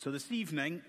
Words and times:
So 0.00 0.12
this 0.12 0.30
evening, 0.30 0.80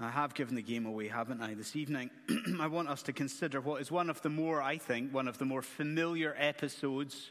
I 0.00 0.08
have 0.08 0.32
given 0.32 0.54
the 0.54 0.62
game 0.62 0.86
away, 0.86 1.06
haven't 1.08 1.42
I? 1.42 1.52
This 1.52 1.76
evening, 1.76 2.08
I 2.60 2.66
want 2.66 2.88
us 2.88 3.02
to 3.02 3.12
consider 3.12 3.60
what 3.60 3.82
is 3.82 3.90
one 3.90 4.08
of 4.08 4.22
the 4.22 4.30
more, 4.30 4.62
I 4.62 4.78
think, 4.78 5.12
one 5.12 5.28
of 5.28 5.36
the 5.36 5.44
more 5.44 5.60
familiar 5.60 6.34
episodes 6.38 7.30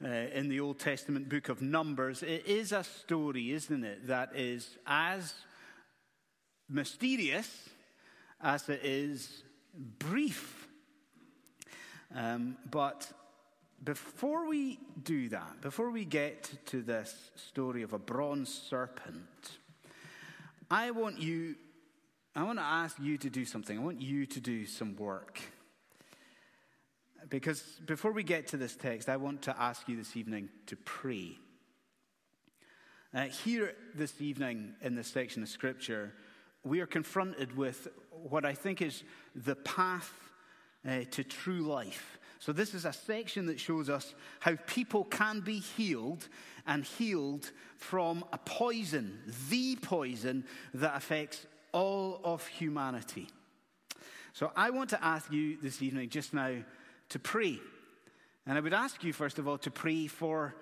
uh, 0.00 0.06
in 0.06 0.48
the 0.48 0.60
Old 0.60 0.78
Testament 0.78 1.28
book 1.28 1.48
of 1.48 1.60
Numbers. 1.60 2.22
It 2.22 2.46
is 2.46 2.70
a 2.70 2.84
story, 2.84 3.50
isn't 3.50 3.82
it, 3.82 4.06
that 4.06 4.36
is 4.36 4.78
as 4.86 5.34
mysterious 6.68 7.68
as 8.40 8.68
it 8.68 8.82
is 8.84 9.42
brief. 9.98 10.68
Um, 12.14 12.58
but 12.70 13.10
before 13.82 14.46
we 14.46 14.78
do 15.02 15.30
that, 15.30 15.60
before 15.62 15.90
we 15.90 16.04
get 16.04 16.48
to 16.66 16.80
this 16.80 17.32
story 17.34 17.82
of 17.82 17.92
a 17.92 17.98
bronze 17.98 18.54
serpent, 18.54 19.58
I 20.72 20.90
want 20.90 21.20
you, 21.20 21.56
I 22.34 22.44
want 22.44 22.58
to 22.58 22.64
ask 22.64 22.98
you 22.98 23.18
to 23.18 23.28
do 23.28 23.44
something. 23.44 23.78
I 23.78 23.82
want 23.82 24.00
you 24.00 24.24
to 24.24 24.40
do 24.40 24.64
some 24.64 24.96
work. 24.96 25.38
Because 27.28 27.60
before 27.84 28.10
we 28.10 28.22
get 28.22 28.46
to 28.48 28.56
this 28.56 28.74
text, 28.74 29.10
I 29.10 29.18
want 29.18 29.42
to 29.42 29.60
ask 29.60 29.86
you 29.86 29.98
this 29.98 30.16
evening 30.16 30.48
to 30.68 30.76
pray. 30.76 31.36
Uh, 33.14 33.24
here 33.24 33.74
this 33.94 34.18
evening 34.22 34.72
in 34.80 34.94
this 34.94 35.08
section 35.08 35.42
of 35.42 35.50
Scripture, 35.50 36.14
we 36.64 36.80
are 36.80 36.86
confronted 36.86 37.54
with 37.54 37.88
what 38.10 38.46
I 38.46 38.54
think 38.54 38.80
is 38.80 39.02
the 39.34 39.56
path 39.56 40.10
uh, 40.88 41.00
to 41.10 41.22
true 41.22 41.60
life. 41.60 42.18
So, 42.38 42.50
this 42.50 42.72
is 42.72 42.86
a 42.86 42.94
section 42.94 43.44
that 43.46 43.60
shows 43.60 43.90
us 43.90 44.14
how 44.40 44.56
people 44.66 45.04
can 45.04 45.40
be 45.40 45.58
healed 45.58 46.28
and 46.66 46.84
healed 46.84 47.50
from 47.76 48.24
a 48.32 48.38
poison, 48.38 49.18
the 49.48 49.76
poison 49.76 50.44
that 50.74 50.96
affects 50.96 51.46
all 51.72 52.20
of 52.24 52.46
humanity. 52.46 53.28
So, 54.34 54.50
I 54.56 54.70
want 54.70 54.90
to 54.90 55.04
ask 55.04 55.30
you 55.30 55.58
this 55.62 55.82
evening, 55.82 56.08
just 56.08 56.32
now, 56.32 56.54
to 57.10 57.18
pray. 57.18 57.58
And 58.46 58.56
I 58.56 58.60
would 58.60 58.72
ask 58.72 59.04
you, 59.04 59.12
first 59.12 59.38
of 59.38 59.46
all, 59.46 59.58
to 59.58 59.70
pray 59.70 60.06
for 60.06 60.54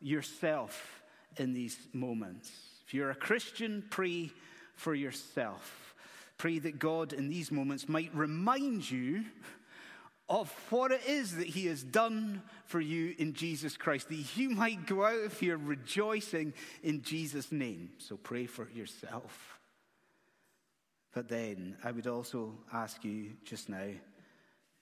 yourself 0.00 1.02
in 1.38 1.52
these 1.52 1.78
moments. 1.92 2.52
If 2.86 2.94
you're 2.94 3.10
a 3.10 3.14
Christian, 3.14 3.82
pray 3.90 4.30
for 4.76 4.94
yourself. 4.94 5.94
Pray 6.36 6.58
that 6.58 6.78
God 6.78 7.12
in 7.12 7.28
these 7.28 7.50
moments 7.50 7.88
might 7.88 8.14
remind 8.14 8.90
you 8.90 9.24
of 10.28 10.50
what 10.70 10.90
it 10.90 11.02
is 11.06 11.36
that 11.36 11.46
He 11.46 11.66
has 11.66 11.82
done 11.82 12.42
for 12.66 12.80
you 12.80 13.14
in 13.18 13.34
Jesus 13.34 13.76
Christ, 13.76 14.08
that 14.08 14.36
you 14.36 14.50
might 14.50 14.86
go 14.86 15.04
out 15.04 15.24
of 15.24 15.38
here 15.38 15.56
rejoicing 15.56 16.54
in 16.82 17.02
Jesus' 17.02 17.52
name. 17.52 17.90
So 17.98 18.16
pray 18.16 18.46
for 18.46 18.68
yourself. 18.74 19.58
But 21.12 21.28
then 21.28 21.76
I 21.84 21.92
would 21.92 22.06
also 22.06 22.54
ask 22.72 23.04
you 23.04 23.32
just 23.44 23.68
now 23.68 23.90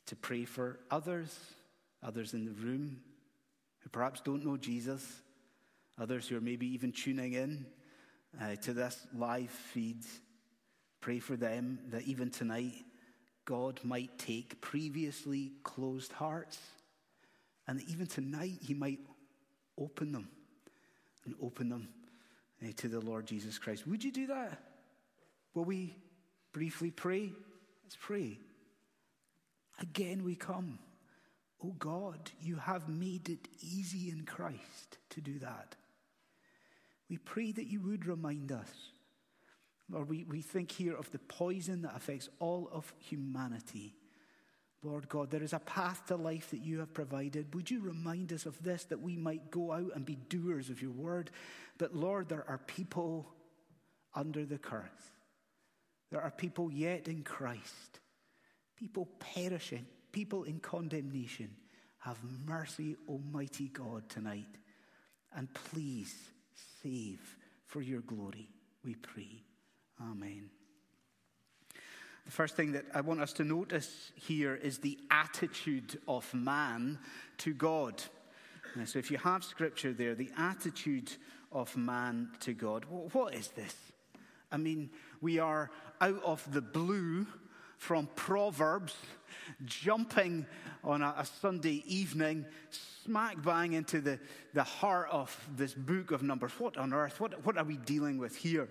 to 0.07 0.17
pray 0.17 0.45
for 0.45 0.79
others, 0.91 1.39
others 2.03 2.35
in 2.35 2.45
the 2.45 2.53
room 2.53 3.01
who 3.81 3.91
perhaps 3.91 4.21
don't 4.21 4.45
know 4.45 4.57
Jesus, 4.57 5.05
others 5.99 6.29
who 6.29 6.37
are 6.37 6.41
maybe 6.41 6.67
even 6.67 6.93
tuning 6.93 7.35
in 7.35 7.67
uh, 8.41 8.57
to 8.63 8.73
this 8.73 9.07
live 9.15 9.51
feed. 9.51 10.05
Pray 11.01 11.19
for 11.19 11.37
them 11.37 11.81
that 11.91 12.03
even 12.03 12.31
tonight 12.31 12.73
God 13.45 13.81
might 13.83 14.19
take 14.19 14.61
previously 14.61 15.53
closed 15.63 16.13
hearts 16.13 16.59
and 17.67 17.81
even 17.89 18.07
tonight 18.07 18.59
He 18.61 18.75
might 18.75 19.01
open 19.79 20.13
them 20.13 20.29
and 21.25 21.35
open 21.43 21.69
them 21.69 21.89
uh, 22.63 22.69
to 22.77 22.89
the 22.89 23.01
Lord 23.01 23.27
Jesus 23.27 23.59
Christ. 23.59 23.87
Would 23.87 24.05
you 24.05 24.13
do 24.13 24.27
that? 24.29 24.59
Will 25.55 25.65
we 25.65 25.97
briefly 26.53 26.91
pray? 26.91 27.33
Let's 27.85 27.97
pray. 28.01 28.39
Again, 29.81 30.25
we 30.25 30.35
come. 30.35 30.79
Oh 31.65 31.75
God, 31.79 32.31
you 32.41 32.57
have 32.57 32.89
made 32.89 33.29
it 33.29 33.49
easy 33.61 34.11
in 34.11 34.25
Christ 34.25 34.99
to 35.11 35.21
do 35.21 35.39
that. 35.41 35.77
We 37.09 37.19
pray 37.19 37.53
that 37.53 37.67
you 37.67 37.81
would 37.83 38.07
remind 38.07 38.53
us 38.53 38.71
Lord, 39.93 40.09
we, 40.09 40.25
we 40.25 40.41
think 40.41 40.73
here 40.73 40.97
of 40.97 41.11
the 41.13 41.19
poison 41.19 41.83
that 41.83 41.95
affects 41.95 42.31
all 42.39 42.69
of 42.73 42.93
humanity. 42.99 43.95
Lord 44.83 45.09
God, 45.09 45.31
there 45.31 45.43
is 45.43 45.53
a 45.53 45.59
path 45.59 46.07
to 46.07 46.17
life 46.17 46.51
that 46.51 46.63
you 46.63 46.81
have 46.81 46.95
provided. 46.95 47.55
Would 47.55 47.71
you 47.71 47.81
remind 47.81 48.33
us 48.33 48.47
of 48.47 48.61
this 48.63 48.85
that 48.85 49.03
we 49.03 49.17
might 49.17 49.51
go 49.51 49.71
out 49.71 49.93
and 49.95 50.05
be 50.05 50.17
doers 50.17 50.71
of 50.71 50.81
your 50.81 50.91
word? 50.91 51.31
But 51.77 51.95
Lord, 51.95 52.29
there 52.29 52.45
are 52.49 52.59
people 52.59 53.29
under 54.15 54.45
the 54.45 54.59
curse. 54.59 54.89
There 56.11 56.23
are 56.23 56.31
people 56.31 56.73
yet 56.73 57.07
in 57.07 57.23
Christ, 57.23 58.01
people 58.77 59.09
perishing, 59.21 59.87
people 60.11 60.45
in 60.45 60.59
condemnation. 60.59 61.51
Have 61.99 62.19
mercy, 62.47 62.97
Almighty 63.09 63.69
God, 63.69 64.09
tonight. 64.09 64.59
And 65.37 65.53
please 65.55 66.15
save 66.83 67.37
for 67.67 67.81
your 67.81 68.01
glory, 68.01 68.49
we 68.85 68.95
pray. 68.97 69.45
Amen. 70.01 70.51
The 72.25 72.31
first 72.31 72.55
thing 72.55 72.73
that 72.73 72.85
I 72.95 73.01
want 73.01 73.21
us 73.21 73.33
to 73.35 73.45
notice 73.45 74.13
here 74.15 74.55
is 74.55 74.79
the 74.79 74.99
attitude 75.11 75.99
of 76.07 76.33
man 76.33 76.99
to 77.39 77.53
God. 77.53 78.03
so, 78.85 78.99
if 78.99 79.11
you 79.11 79.19
have 79.19 79.43
scripture 79.45 79.93
there, 79.93 80.15
the 80.15 80.31
attitude 80.39 81.13
of 81.51 81.77
man 81.77 82.31
to 82.41 82.55
God, 82.55 82.85
what 82.89 83.35
is 83.35 83.49
this? 83.49 83.75
I 84.51 84.57
mean, 84.57 84.91
we 85.21 85.39
are 85.39 85.71
out 86.01 86.23
of 86.23 86.51
the 86.53 86.61
blue 86.61 87.27
from 87.83 88.09
Proverbs, 88.15 88.95
jumping 89.65 90.47
on 90.85 91.03
a, 91.03 91.15
a, 91.19 91.25
Sunday 91.25 91.83
evening, 91.87 92.47
smack 92.71 93.43
bang 93.43 93.73
into 93.73 94.01
the, 94.01 94.21
the 94.55 94.63
heart 94.63 95.09
of 95.11 95.37
this 95.57 95.75
book 95.75 96.13
of 96.13 96.23
Numbers. 96.23 96.53
What 96.59 96.77
on 96.77 96.93
earth? 96.93 97.19
What, 97.19 97.45
what 97.45 97.59
are 97.59 97.65
we 97.65 97.79
dealing 97.79 98.19
with 98.19 98.37
here? 98.37 98.69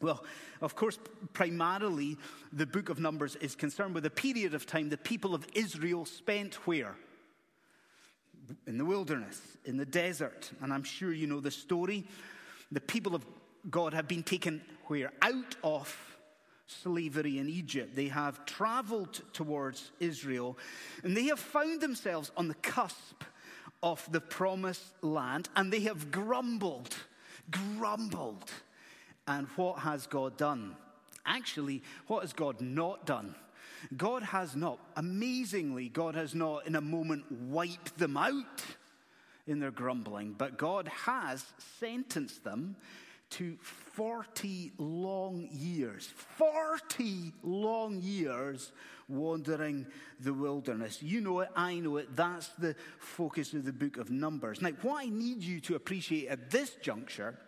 Well, 0.00 0.24
of 0.62 0.74
course, 0.74 0.98
primarily 1.34 2.16
the 2.52 2.66
book 2.66 2.88
of 2.88 2.98
Numbers 2.98 3.36
is 3.36 3.54
concerned 3.54 3.94
with 3.94 4.04
the 4.04 4.10
period 4.10 4.54
of 4.54 4.66
time 4.66 4.88
the 4.88 4.96
people 4.96 5.34
of 5.34 5.46
Israel 5.54 6.06
spent 6.06 6.54
where? 6.66 6.96
In 8.66 8.78
the 8.78 8.84
wilderness, 8.84 9.40
in 9.64 9.76
the 9.76 9.84
desert. 9.84 10.50
And 10.62 10.72
I'm 10.72 10.82
sure 10.82 11.12
you 11.12 11.26
know 11.26 11.40
the 11.40 11.50
story. 11.50 12.06
The 12.72 12.80
people 12.80 13.14
of 13.14 13.26
God 13.70 13.92
have 13.92 14.08
been 14.08 14.22
taken 14.22 14.62
where? 14.86 15.12
Out 15.20 15.56
of 15.62 15.94
slavery 16.66 17.38
in 17.38 17.48
Egypt. 17.48 17.94
They 17.94 18.08
have 18.08 18.46
traveled 18.46 19.20
towards 19.32 19.90
Israel 20.00 20.56
and 21.02 21.16
they 21.16 21.24
have 21.24 21.40
found 21.40 21.80
themselves 21.80 22.30
on 22.36 22.48
the 22.48 22.54
cusp 22.54 23.22
of 23.82 24.06
the 24.10 24.20
promised 24.20 25.02
land 25.02 25.48
and 25.56 25.72
they 25.72 25.80
have 25.80 26.10
grumbled, 26.10 26.94
grumbled 27.50 28.50
and 29.30 29.46
what 29.56 29.78
has 29.78 30.06
God 30.08 30.36
done? 30.36 30.74
Actually, 31.24 31.82
what 32.08 32.22
has 32.22 32.32
God 32.32 32.60
not 32.60 33.06
done? 33.06 33.34
God 33.96 34.24
has 34.24 34.56
not, 34.56 34.78
amazingly, 34.96 35.88
God 35.88 36.16
has 36.16 36.34
not 36.34 36.66
in 36.66 36.74
a 36.74 36.80
moment 36.80 37.30
wiped 37.30 37.96
them 37.96 38.16
out 38.16 38.62
in 39.46 39.60
their 39.60 39.70
grumbling, 39.70 40.34
but 40.36 40.58
God 40.58 40.88
has 40.88 41.44
sentenced 41.78 42.42
them 42.42 42.74
to 43.30 43.56
40 43.60 44.72
long 44.78 45.48
years. 45.52 46.12
40 46.36 47.32
long 47.44 48.00
years 48.02 48.72
wandering 49.08 49.86
the 50.18 50.34
wilderness. 50.34 51.00
You 51.00 51.20
know 51.20 51.40
it, 51.40 51.50
I 51.54 51.78
know 51.78 51.98
it. 51.98 52.16
That's 52.16 52.48
the 52.58 52.74
focus 52.98 53.54
of 53.54 53.64
the 53.64 53.72
book 53.72 53.96
of 53.96 54.10
Numbers. 54.10 54.60
Now, 54.60 54.70
what 54.82 55.04
I 55.04 55.08
need 55.08 55.42
you 55.42 55.60
to 55.60 55.76
appreciate 55.76 56.26
at 56.28 56.50
this 56.50 56.74
juncture 56.82 57.38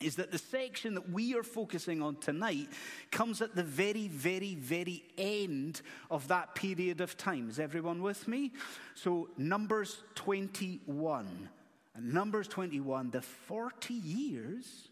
is 0.00 0.16
that 0.16 0.30
the 0.30 0.38
section 0.38 0.94
that 0.94 1.10
we 1.10 1.34
are 1.34 1.42
focusing 1.42 2.02
on 2.02 2.16
tonight 2.16 2.68
comes 3.10 3.42
at 3.42 3.54
the 3.54 3.62
very, 3.62 4.08
very, 4.08 4.54
very 4.54 5.02
end 5.16 5.82
of 6.10 6.28
that 6.28 6.54
period 6.54 7.00
of 7.00 7.16
time. 7.16 7.48
Is 7.48 7.58
everyone 7.58 8.02
with 8.02 8.28
me? 8.28 8.52
So, 8.94 9.28
Numbers 9.36 10.02
21. 10.14 11.48
And 11.94 12.12
Numbers 12.12 12.46
21, 12.46 13.10
the 13.10 13.22
40 13.22 13.94
years, 13.94 14.88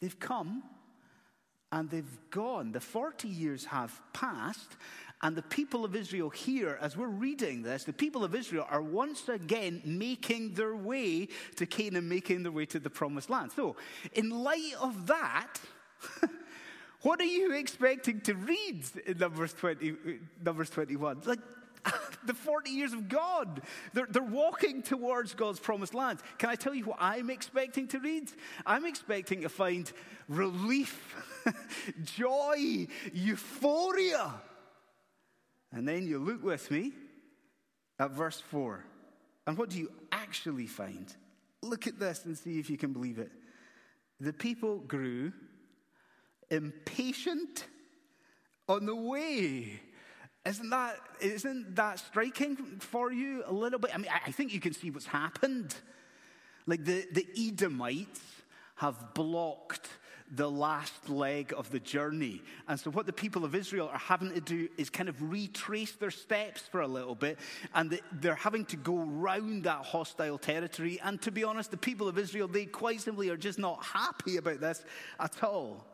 they've 0.00 0.18
come 0.18 0.62
and 1.72 1.90
they've 1.90 2.18
gone. 2.30 2.72
The 2.72 2.80
40 2.80 3.28
years 3.28 3.64
have 3.66 4.00
passed, 4.12 4.76
and 5.22 5.34
the 5.34 5.42
people 5.42 5.84
of 5.84 5.96
Israel 5.96 6.28
here, 6.28 6.78
as 6.80 6.96
we're 6.96 7.06
reading 7.06 7.62
this, 7.62 7.84
the 7.84 7.92
people 7.92 8.22
of 8.22 8.34
Israel 8.34 8.66
are 8.70 8.82
once 8.82 9.28
again 9.28 9.80
making 9.84 10.54
their 10.54 10.76
way 10.76 11.28
to 11.56 11.66
Canaan, 11.66 12.08
making 12.08 12.42
their 12.42 12.52
way 12.52 12.66
to 12.66 12.78
the 12.78 12.90
promised 12.90 13.30
land. 13.30 13.50
So, 13.52 13.76
in 14.12 14.30
light 14.30 14.74
of 14.80 15.06
that, 15.06 15.54
what 17.02 17.20
are 17.20 17.24
you 17.24 17.54
expecting 17.54 18.20
to 18.22 18.34
read 18.34 18.84
in 19.06 19.18
Numbers, 19.18 19.54
20, 19.54 19.94
Numbers 20.44 20.70
21? 20.70 21.22
Like, 21.24 21.40
the 22.26 22.34
40 22.34 22.70
years 22.70 22.92
of 22.92 23.08
God. 23.08 23.62
They're, 23.92 24.06
they're 24.08 24.22
walking 24.22 24.82
towards 24.82 25.34
God's 25.34 25.60
promised 25.60 25.94
land. 25.94 26.20
Can 26.38 26.50
I 26.50 26.54
tell 26.54 26.74
you 26.74 26.84
what 26.84 26.98
I'm 27.00 27.30
expecting 27.30 27.88
to 27.88 27.98
read? 27.98 28.30
I'm 28.64 28.84
expecting 28.84 29.42
to 29.42 29.48
find 29.48 29.90
relief, 30.28 31.14
joy, 32.04 32.86
euphoria. 33.12 34.34
And 35.72 35.86
then 35.86 36.06
you 36.06 36.18
look 36.18 36.42
with 36.42 36.70
me 36.70 36.92
at 37.98 38.10
verse 38.10 38.40
4. 38.40 38.84
And 39.46 39.56
what 39.56 39.70
do 39.70 39.78
you 39.78 39.90
actually 40.10 40.66
find? 40.66 41.14
Look 41.62 41.86
at 41.86 41.98
this 41.98 42.24
and 42.24 42.36
see 42.36 42.58
if 42.58 42.70
you 42.70 42.76
can 42.76 42.92
believe 42.92 43.18
it. 43.18 43.30
The 44.20 44.32
people 44.32 44.78
grew 44.78 45.32
impatient 46.50 47.66
on 48.68 48.86
the 48.86 48.94
way. 48.94 49.80
Isn't 50.46 50.70
that, 50.70 50.98
isn't 51.20 51.74
that 51.74 51.98
striking 51.98 52.56
for 52.78 53.10
you 53.10 53.42
a 53.46 53.52
little 53.52 53.80
bit? 53.80 53.90
I 53.92 53.98
mean, 53.98 54.10
I 54.24 54.30
think 54.30 54.52
you 54.52 54.60
can 54.60 54.72
see 54.72 54.90
what's 54.90 55.06
happened. 55.06 55.74
Like 56.66 56.84
the, 56.84 57.06
the 57.12 57.26
Edomites 57.36 58.20
have 58.76 59.14
blocked 59.14 59.88
the 60.30 60.50
last 60.50 61.08
leg 61.08 61.52
of 61.56 61.70
the 61.70 61.80
journey. 61.80 62.42
And 62.68 62.78
so, 62.78 62.90
what 62.90 63.06
the 63.06 63.12
people 63.12 63.44
of 63.44 63.54
Israel 63.54 63.88
are 63.92 63.98
having 63.98 64.32
to 64.34 64.40
do 64.40 64.68
is 64.76 64.90
kind 64.90 65.08
of 65.08 65.30
retrace 65.30 65.92
their 65.92 66.10
steps 66.10 66.62
for 66.62 66.80
a 66.80 66.88
little 66.88 67.14
bit. 67.14 67.38
And 67.74 67.98
they're 68.12 68.34
having 68.34 68.64
to 68.66 68.76
go 68.76 68.96
round 68.96 69.64
that 69.64 69.84
hostile 69.84 70.38
territory. 70.38 71.00
And 71.02 71.20
to 71.22 71.30
be 71.30 71.44
honest, 71.44 71.70
the 71.70 71.76
people 71.76 72.08
of 72.08 72.18
Israel, 72.18 72.48
they 72.48 72.66
quite 72.66 73.00
simply 73.00 73.30
are 73.30 73.36
just 73.36 73.58
not 73.58 73.84
happy 73.84 74.36
about 74.36 74.60
this 74.60 74.84
at 75.20 75.42
all. 75.42 75.86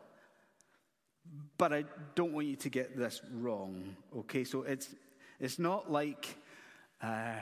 But 1.57 1.73
I 1.73 1.85
don't 2.15 2.33
want 2.33 2.47
you 2.47 2.55
to 2.57 2.69
get 2.69 2.97
this 2.97 3.21
wrong, 3.31 3.95
okay? 4.17 4.43
So, 4.43 4.63
it's, 4.63 4.89
it's 5.39 5.59
not 5.59 5.91
like. 5.91 6.37
Uh, 7.01 7.35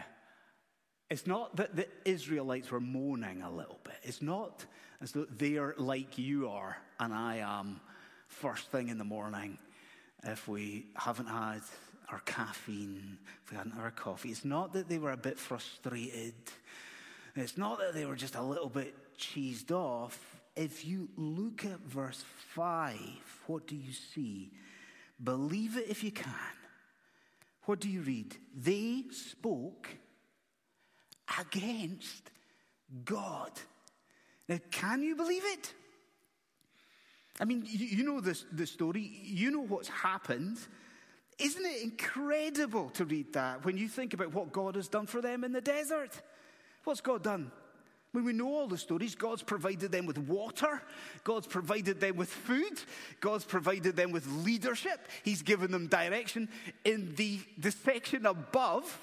it's 1.12 1.28
not 1.28 1.58
that 1.58 1.76
the 1.76 1.88
Israelites 2.06 2.72
were 2.72 2.80
moaning 2.80 3.42
a 3.42 3.52
little 3.52 3.80
bit. 3.84 3.98
It's 4.04 4.22
not 4.22 4.66
as 5.02 5.12
though 5.12 5.26
they 5.26 5.58
are 5.58 5.76
like 5.78 6.18
you 6.18 6.48
are 6.48 6.78
and 7.02 7.14
I 7.14 7.38
am 7.38 7.82
first 8.28 8.72
thing 8.72 8.88
in 8.88 8.98
the 8.98 9.04
morning 9.04 9.58
if 10.24 10.48
we 10.48 10.86
haven't 10.96 11.28
had 11.28 11.62
our 12.10 12.20
caffeine, 12.20 13.18
if 13.44 13.52
we 13.52 13.58
hadn't 13.58 13.74
had 13.74 13.82
our 13.82 13.92
coffee. 13.92 14.30
It's 14.30 14.46
not 14.46 14.72
that 14.72 14.88
they 14.88 15.00
were 15.00 15.12
a 15.12 15.18
bit 15.18 15.38
frustrated. 15.38 16.34
It's 17.36 17.58
not 17.58 17.80
that 17.80 17.94
they 17.94 18.06
were 18.06 18.16
just 18.16 18.36
a 18.36 18.42
little 18.42 18.70
bit 18.70 18.96
cheesed 19.18 19.72
off. 19.72 20.31
If 20.56 20.86
you 20.86 21.10
look 21.16 21.66
at 21.66 21.80
verse 21.82 22.24
5, 22.56 22.98
what 23.48 23.68
do 23.68 23.76
you 23.76 23.94
see? 23.94 24.52
Believe 25.24 25.78
it 25.78 25.88
if 25.90 26.04
you 26.04 26.12
can. 26.12 26.34
What 27.66 27.80
do 27.80 27.90
you 27.90 28.02
read? 28.02 28.36
They 28.56 29.04
spoke 29.12 29.88
against 31.40 32.32
God. 33.06 33.52
Now, 34.50 34.60
can 34.72 35.02
you 35.04 35.16
believe 35.16 35.44
it? 35.46 35.74
I 37.40 37.46
mean, 37.46 37.64
you, 37.66 38.04
know 38.04 38.20
this, 38.20 38.46
the 38.52 38.68
story, 38.68 39.02
you 39.24 39.52
know 39.52 39.64
what's 39.64 39.88
happened. 39.88 40.58
Isn't 41.40 41.66
it 41.66 41.82
incredible 41.82 42.90
to 42.92 43.06
read 43.06 43.34
that 43.34 43.64
when 43.66 43.78
you 43.78 43.88
think 43.88 44.14
about 44.14 44.34
what 44.34 44.52
God 44.52 44.76
has 44.76 44.88
done 44.88 45.08
for 45.08 45.22
them 45.22 45.44
in 45.44 45.54
the 45.54 45.62
desert? 45.62 46.22
What's 46.84 47.02
God 47.02 47.24
done? 47.24 47.52
We 48.14 48.34
know 48.34 48.54
all 48.54 48.68
the 48.68 48.78
stories, 48.78 49.16
God's 49.16 49.42
provided 49.42 49.92
them 49.92 50.06
with 50.06 50.18
water, 50.18 50.82
God's 51.24 51.48
provided 51.48 52.02
them 52.02 52.18
with 52.18 52.30
food, 52.30 52.82
God's 53.22 53.46
provided 53.46 53.96
them 53.96 54.12
with 54.12 54.28
leadership, 54.28 55.08
He's 55.24 55.42
given 55.42 55.72
them 55.72 55.88
direction. 55.88 56.50
In 56.84 57.16
the, 57.16 57.40
the 57.58 57.72
section 57.72 58.26
above, 58.26 59.00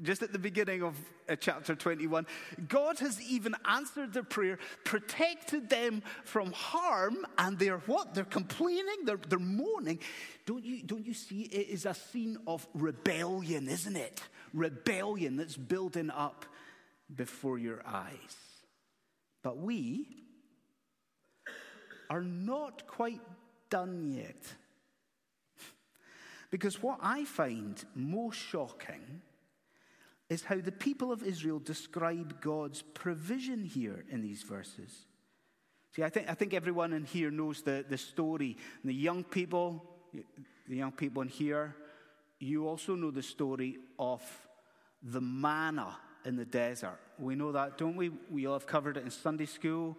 just 0.00 0.22
at 0.22 0.32
the 0.32 0.38
beginning 0.38 0.84
of 0.84 0.94
uh, 1.28 1.34
chapter 1.34 1.74
21, 1.74 2.24
God 2.68 3.00
has 3.00 3.20
even 3.20 3.56
answered 3.64 4.12
their 4.12 4.22
prayer, 4.22 4.60
protected 4.84 5.68
them 5.68 6.04
from 6.24 6.52
harm, 6.52 7.26
and 7.38 7.58
they're 7.58 7.78
what? 7.78 8.14
They're 8.14 8.24
complaining, 8.24 9.04
they're, 9.04 9.18
they're 9.28 9.40
mourning. 9.40 9.98
Don't 10.44 10.64
you, 10.64 10.84
don't 10.84 11.04
you 11.04 11.14
see? 11.14 11.42
It 11.42 11.68
is 11.68 11.84
a 11.84 11.94
scene 11.94 12.38
of 12.46 12.64
rebellion, 12.74 13.68
isn't 13.68 13.96
it? 13.96 14.22
Rebellion 14.54 15.36
that's 15.36 15.56
building 15.56 16.10
up 16.10 16.44
before 17.14 17.58
your 17.58 17.82
eyes. 17.86 18.36
But 19.42 19.58
we 19.58 20.06
are 22.10 22.22
not 22.22 22.86
quite 22.86 23.20
done 23.70 24.12
yet. 24.12 24.42
Because 26.50 26.80
what 26.80 27.00
I 27.02 27.24
find 27.24 27.84
most 27.94 28.38
shocking 28.38 29.20
is 30.28 30.44
how 30.44 30.56
the 30.60 30.72
people 30.72 31.12
of 31.12 31.22
Israel 31.22 31.58
describe 31.58 32.40
God's 32.40 32.82
provision 32.82 33.64
here 33.64 34.04
in 34.10 34.22
these 34.22 34.42
verses. 34.42 35.06
See, 35.94 36.02
I 36.02 36.08
think, 36.08 36.30
I 36.30 36.34
think 36.34 36.54
everyone 36.54 36.92
in 36.92 37.04
here 37.04 37.30
knows 37.30 37.62
the, 37.62 37.84
the 37.88 37.98
story. 37.98 38.56
And 38.82 38.90
the 38.90 38.94
young 38.94 39.24
people, 39.24 39.82
the 40.68 40.76
young 40.76 40.92
people 40.92 41.22
in 41.22 41.28
here, 41.28 41.74
you 42.38 42.68
also 42.68 42.94
know 42.94 43.10
the 43.10 43.22
story 43.22 43.78
of 43.98 44.22
the 45.02 45.20
manna 45.20 45.96
in 46.26 46.36
the 46.36 46.44
desert. 46.44 46.98
We 47.18 47.34
know 47.34 47.52
that, 47.52 47.78
don't 47.78 47.96
we? 47.96 48.10
We 48.30 48.46
all 48.46 48.54
have 48.54 48.66
covered 48.66 48.96
it 48.96 49.04
in 49.04 49.10
Sunday 49.10 49.46
school, 49.46 49.96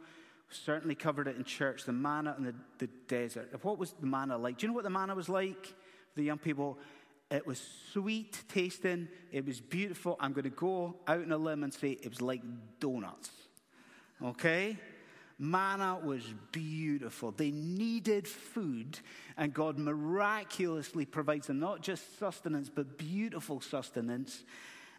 certainly 0.49 0.93
covered 0.93 1.27
it 1.27 1.37
in 1.37 1.43
church, 1.43 1.85
the 1.85 1.93
manna 1.93 2.35
in 2.37 2.43
the, 2.43 2.55
the 2.77 2.87
desert. 3.07 3.57
What 3.63 3.79
was 3.79 3.93
the 3.99 4.05
manna 4.05 4.37
like? 4.37 4.57
Do 4.57 4.65
you 4.65 4.67
know 4.67 4.75
what 4.75 4.83
the 4.83 4.89
manna 4.89 5.15
was 5.15 5.29
like? 5.29 5.73
The 6.15 6.23
young 6.23 6.37
people, 6.37 6.77
it 7.31 7.47
was 7.47 7.61
sweet 7.93 8.43
tasting. 8.49 9.07
It 9.31 9.45
was 9.45 9.61
beautiful. 9.61 10.17
I'm 10.19 10.33
going 10.33 10.43
to 10.43 10.49
go 10.49 10.97
out 11.07 11.21
on 11.21 11.31
a 11.31 11.37
limb 11.37 11.63
and 11.63 11.73
say 11.73 11.91
it 11.91 12.09
was 12.09 12.21
like 12.21 12.41
donuts. 12.79 13.31
Okay? 14.23 14.77
Manna 15.39 15.99
was 16.03 16.23
beautiful. 16.51 17.31
They 17.31 17.51
needed 17.51 18.27
food, 18.27 18.99
and 19.37 19.53
God 19.53 19.77
miraculously 19.77 21.05
provides 21.05 21.47
them 21.47 21.59
not 21.59 21.81
just 21.81 22.17
sustenance, 22.17 22.69
but 22.69 22.97
beautiful 22.97 23.61
sustenance. 23.61 24.43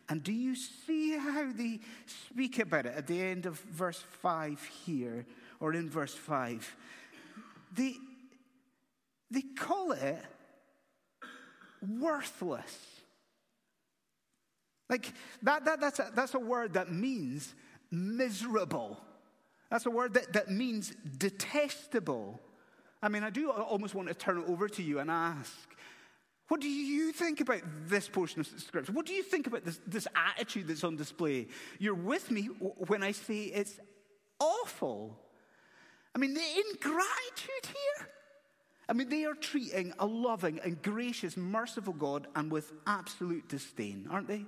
And 0.09 0.23
do 0.23 0.33
you 0.33 0.55
see 0.55 1.19
how 1.19 1.53
they 1.53 1.81
speak 2.07 2.59
about 2.59 2.87
it 2.87 2.95
at 2.97 3.07
the 3.07 3.21
end 3.21 3.45
of 3.47 3.61
verse 3.61 4.03
5 4.23 4.63
here, 4.87 5.27
or 5.61 5.75
in 5.75 5.91
verse 5.91 6.15
5? 6.15 6.77
They, 7.75 7.97
they 9.31 9.43
call 9.43 9.93
it 9.93 10.19
worthless. 11.87 12.77
Like, 14.89 15.13
that, 15.43 15.67
that, 15.67 15.81
that's, 15.81 15.99
a, 15.99 16.11
that's 16.15 16.35
a 16.35 16.39
word 16.39 16.73
that 16.75 16.91
means 16.91 17.55
miserable. 17.91 18.99
That's 19.71 19.85
a 19.85 19.91
word 19.91 20.15
that, 20.15 20.33
that 20.33 20.51
means 20.51 20.95
detestable. 21.19 22.41
I 23.03 23.09
mean, 23.09 23.23
I 23.23 23.31
do 23.31 23.51
almost 23.51 23.95
want 23.95 24.09
to 24.09 24.15
turn 24.15 24.39
it 24.39 24.49
over 24.49 24.69
to 24.69 24.83
you 24.83 24.99
and 24.99 25.11
ask, 25.11 25.53
what 26.49 26.61
do 26.61 26.69
you 26.69 27.13
think 27.13 27.41
about 27.41 27.61
this 27.87 28.09
portion 28.09 28.41
of 28.41 28.47
Scripture? 28.47 28.93
What 28.93 29.07
do 29.07 29.13
you 29.13 29.23
think 29.23 29.47
about 29.47 29.65
this, 29.65 29.81
this 29.87 30.09
attitude 30.15 30.69
that's 30.69 30.85
on 30.85 30.97
display? 30.97 31.49
You're 31.79 31.95
with 31.95 32.31
me 32.31 32.47
when 32.87 33.03
I 33.03 33.13
say 33.13 33.45
it's 33.45 33.79
awful. 34.41 35.19
I 36.15 36.19
mean, 36.19 36.35
the 36.35 36.41
ingratitude 36.41 37.67
here. 37.67 38.09
I 38.89 38.95
mean, 38.95 39.11
they 39.11 39.25
are 39.27 39.35
treating 39.35 39.93
a 39.99 40.07
loving 40.07 40.59
and 40.65 40.81
gracious, 40.83 41.37
merciful 41.37 41.93
God 41.93 42.27
and 42.35 42.51
with 42.51 42.73
absolute 42.87 43.47
disdain, 43.49 44.09
aren't 44.11 44.29
they? 44.29 44.47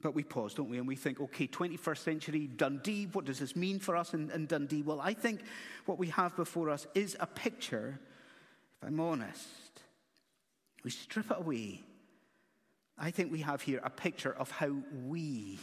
But 0.00 0.14
we 0.14 0.24
pause, 0.24 0.54
don't 0.54 0.70
we? 0.70 0.78
And 0.78 0.88
we 0.88 0.96
think, 0.96 1.20
okay, 1.20 1.46
21st 1.46 1.98
century 1.98 2.46
Dundee, 2.48 3.08
what 3.12 3.26
does 3.26 3.38
this 3.38 3.54
mean 3.54 3.78
for 3.78 3.94
us 3.96 4.14
in, 4.14 4.30
in 4.30 4.46
Dundee? 4.46 4.82
Well, 4.82 5.00
I 5.00 5.12
think 5.12 5.42
what 5.84 5.98
we 5.98 6.08
have 6.08 6.34
before 6.34 6.70
us 6.70 6.86
is 6.94 7.16
a 7.20 7.26
picture, 7.26 8.00
if 8.82 8.88
I'm 8.88 9.00
honest. 9.00 9.48
We 10.84 10.90
strip 10.90 11.30
it 11.30 11.38
away. 11.38 11.82
I 12.98 13.10
think 13.10 13.32
we 13.32 13.40
have 13.40 13.62
here 13.62 13.80
a 13.82 13.90
picture 13.90 14.32
of 14.32 14.50
how 14.50 14.74
we 15.06 15.58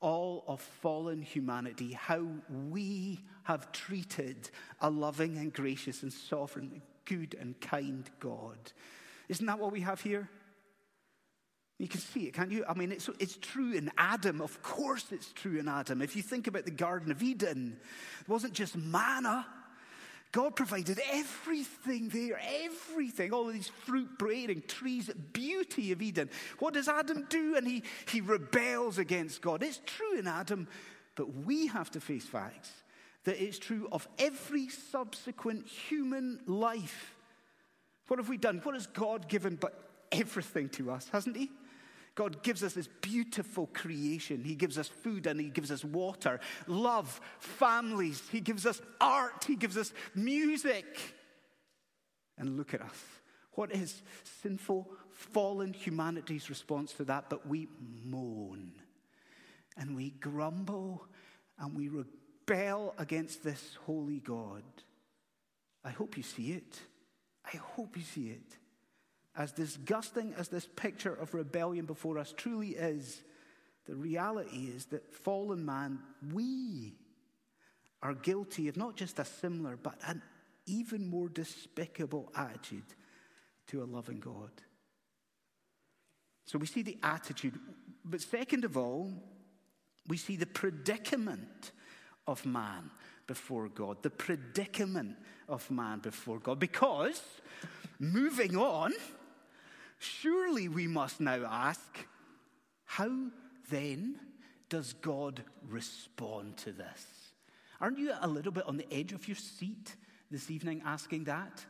all 0.00 0.42
of 0.48 0.60
fallen 0.60 1.22
humanity, 1.22 1.92
how 1.92 2.26
we 2.68 3.20
have 3.44 3.70
treated 3.70 4.50
a 4.80 4.90
loving 4.90 5.38
and 5.38 5.52
gracious 5.52 6.02
and 6.02 6.12
sovereign, 6.12 6.82
good 7.04 7.36
and 7.38 7.60
kind 7.60 8.10
God. 8.18 8.58
Isn't 9.28 9.46
that 9.46 9.60
what 9.60 9.70
we 9.70 9.80
have 9.82 10.00
here? 10.00 10.28
You 11.78 11.88
can 11.88 12.00
see 12.00 12.26
it, 12.26 12.34
can't 12.34 12.50
you? 12.50 12.64
I 12.68 12.74
mean, 12.74 12.90
it's, 12.92 13.08
it's 13.18 13.36
true 13.36 13.72
in 13.72 13.90
Adam. 13.96 14.40
Of 14.40 14.60
course, 14.62 15.06
it's 15.12 15.32
true 15.32 15.58
in 15.58 15.68
Adam. 15.68 16.02
If 16.02 16.16
you 16.16 16.22
think 16.22 16.46
about 16.46 16.64
the 16.64 16.70
Garden 16.70 17.10
of 17.12 17.22
Eden, 17.22 17.76
it 18.20 18.28
wasn't 18.28 18.54
just 18.54 18.76
manna, 18.76 19.46
God 20.32 20.56
provided 20.56 20.98
everything 21.12 22.08
there, 22.08 22.40
everything, 22.64 23.32
all 23.32 23.48
of 23.48 23.54
these 23.54 23.68
fruit 23.68 24.18
bearing 24.18 24.62
trees, 24.66 25.10
beauty 25.32 25.92
of 25.92 26.00
Eden. 26.00 26.30
What 26.58 26.72
does 26.72 26.88
Adam 26.88 27.26
do? 27.28 27.56
And 27.56 27.66
he, 27.66 27.82
he 28.08 28.22
rebels 28.22 28.96
against 28.96 29.42
God. 29.42 29.62
It's 29.62 29.80
true 29.84 30.18
in 30.18 30.26
Adam, 30.26 30.68
but 31.16 31.44
we 31.44 31.66
have 31.66 31.90
to 31.90 32.00
face 32.00 32.24
facts 32.24 32.72
that 33.24 33.42
it's 33.42 33.58
true 33.58 33.88
of 33.92 34.08
every 34.18 34.68
subsequent 34.68 35.68
human 35.68 36.40
life. 36.46 37.14
What 38.08 38.18
have 38.18 38.28
we 38.28 38.36
done? 38.36 38.58
What 38.62 38.74
has 38.74 38.86
God 38.86 39.28
given 39.28 39.56
but 39.56 39.88
everything 40.10 40.68
to 40.70 40.90
us, 40.90 41.08
hasn't 41.12 41.36
He? 41.36 41.50
God 42.14 42.42
gives 42.42 42.62
us 42.62 42.74
this 42.74 42.88
beautiful 43.00 43.68
creation. 43.72 44.44
He 44.44 44.54
gives 44.54 44.76
us 44.76 44.88
food 44.88 45.26
and 45.26 45.40
He 45.40 45.48
gives 45.48 45.70
us 45.70 45.84
water, 45.84 46.40
love, 46.66 47.20
families. 47.38 48.22
He 48.30 48.40
gives 48.40 48.66
us 48.66 48.82
art. 49.00 49.44
He 49.46 49.56
gives 49.56 49.76
us 49.76 49.92
music. 50.14 51.14
And 52.36 52.56
look 52.56 52.74
at 52.74 52.82
us. 52.82 53.04
What 53.52 53.72
is 53.72 54.02
sinful, 54.42 54.90
fallen 55.10 55.72
humanity's 55.72 56.48
response 56.48 56.92
to 56.94 57.04
that? 57.04 57.28
But 57.28 57.46
we 57.46 57.68
moan 58.04 58.72
and 59.76 59.96
we 59.96 60.10
grumble 60.10 61.06
and 61.58 61.76
we 61.76 61.88
rebel 61.88 62.94
against 62.98 63.44
this 63.44 63.76
holy 63.86 64.20
God. 64.20 64.62
I 65.84 65.90
hope 65.90 66.16
you 66.16 66.22
see 66.22 66.52
it. 66.52 66.78
I 67.44 67.56
hope 67.56 67.96
you 67.96 68.02
see 68.02 68.28
it. 68.30 68.56
As 69.36 69.52
disgusting 69.52 70.34
as 70.36 70.48
this 70.48 70.68
picture 70.76 71.14
of 71.14 71.32
rebellion 71.32 71.86
before 71.86 72.18
us 72.18 72.34
truly 72.36 72.70
is, 72.70 73.22
the 73.86 73.96
reality 73.96 74.70
is 74.74 74.86
that 74.86 75.14
fallen 75.14 75.64
man, 75.64 75.98
we 76.32 76.94
are 78.02 78.14
guilty 78.14 78.68
of 78.68 78.76
not 78.76 78.96
just 78.96 79.18
a 79.18 79.24
similar, 79.24 79.76
but 79.76 79.98
an 80.06 80.22
even 80.66 81.06
more 81.06 81.28
despicable 81.28 82.30
attitude 82.36 82.84
to 83.68 83.82
a 83.82 83.84
loving 83.84 84.20
God. 84.20 84.50
So 86.46 86.58
we 86.58 86.66
see 86.66 86.82
the 86.82 86.98
attitude, 87.02 87.58
but 88.04 88.20
second 88.20 88.64
of 88.64 88.76
all, 88.76 89.12
we 90.08 90.16
see 90.16 90.36
the 90.36 90.46
predicament 90.46 91.72
of 92.26 92.44
man 92.44 92.90
before 93.26 93.68
God. 93.68 94.02
The 94.02 94.10
predicament 94.10 95.16
of 95.48 95.70
man 95.70 96.00
before 96.00 96.38
God. 96.38 96.58
Because, 96.58 97.22
moving 97.98 98.56
on, 98.56 98.92
surely 100.02 100.68
we 100.68 100.86
must 100.86 101.20
now 101.20 101.44
ask 101.48 101.80
how 102.84 103.10
then 103.70 104.16
does 104.68 104.92
God 104.94 105.42
respond 105.68 106.56
to 106.58 106.72
this? 106.72 107.06
Aren't 107.80 107.98
you 107.98 108.12
a 108.20 108.28
little 108.28 108.52
bit 108.52 108.66
on 108.66 108.76
the 108.76 108.92
edge 108.92 109.12
of 109.12 109.26
your 109.26 109.36
seat 109.36 109.96
this 110.30 110.50
evening 110.50 110.82
asking 110.84 111.24
that? 111.24 111.64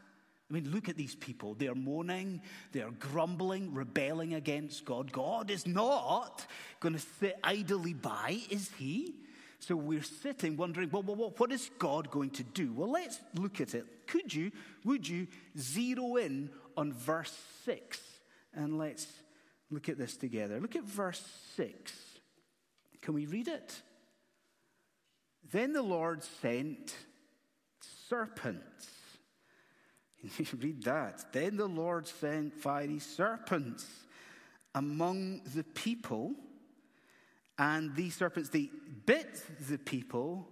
I 0.50 0.54
mean, 0.54 0.70
look 0.70 0.88
at 0.88 0.96
these 0.96 1.14
people. 1.14 1.54
They're 1.54 1.74
moaning, 1.74 2.42
they're 2.72 2.90
grumbling, 2.90 3.72
rebelling 3.72 4.34
against 4.34 4.84
God. 4.84 5.10
God 5.10 5.50
is 5.50 5.66
not 5.66 6.46
going 6.80 6.94
to 6.94 7.00
sit 7.20 7.38
idly 7.42 7.94
by, 7.94 8.40
is 8.50 8.70
He? 8.76 9.14
So 9.60 9.76
we're 9.76 10.02
sitting 10.02 10.56
wondering, 10.56 10.90
well, 10.90 11.02
well, 11.02 11.32
what 11.38 11.52
is 11.52 11.70
God 11.78 12.10
going 12.10 12.30
to 12.30 12.42
do? 12.42 12.72
Well, 12.72 12.90
let's 12.90 13.20
look 13.34 13.60
at 13.60 13.74
it. 13.74 13.86
Could 14.06 14.34
you, 14.34 14.50
would 14.84 15.08
you 15.08 15.28
zero 15.56 16.16
in 16.16 16.50
on 16.76 16.92
verse 16.92 17.32
6? 17.64 18.11
And 18.54 18.78
let's 18.78 19.06
look 19.70 19.88
at 19.88 19.98
this 19.98 20.16
together. 20.16 20.60
Look 20.60 20.76
at 20.76 20.84
verse 20.84 21.22
6. 21.56 21.92
Can 23.00 23.14
we 23.14 23.26
read 23.26 23.48
it? 23.48 23.74
Then 25.50 25.72
the 25.72 25.82
Lord 25.82 26.22
sent 26.22 26.94
serpents. 28.08 28.88
Read 30.60 30.84
that. 30.84 31.32
Then 31.32 31.56
the 31.56 31.66
Lord 31.66 32.06
sent 32.06 32.54
fiery 32.54 33.00
serpents 33.00 33.86
among 34.74 35.42
the 35.54 35.64
people, 35.64 36.32
and 37.58 37.94
these 37.94 38.14
serpents 38.16 38.48
they 38.48 38.70
bit 39.04 39.42
the 39.68 39.78
people 39.78 40.48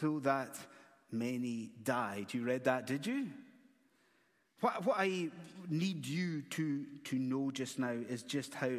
so 0.00 0.20
that 0.20 0.56
many 1.10 1.70
died. 1.82 2.32
You 2.32 2.44
read 2.44 2.64
that, 2.64 2.86
did 2.86 3.06
you? 3.06 3.28
What, 4.62 4.86
what 4.86 4.96
I 4.96 5.28
need 5.68 6.06
you 6.06 6.42
to, 6.50 6.84
to 7.04 7.18
know 7.18 7.50
just 7.50 7.80
now 7.80 7.96
is 8.08 8.22
just 8.22 8.54
how 8.54 8.70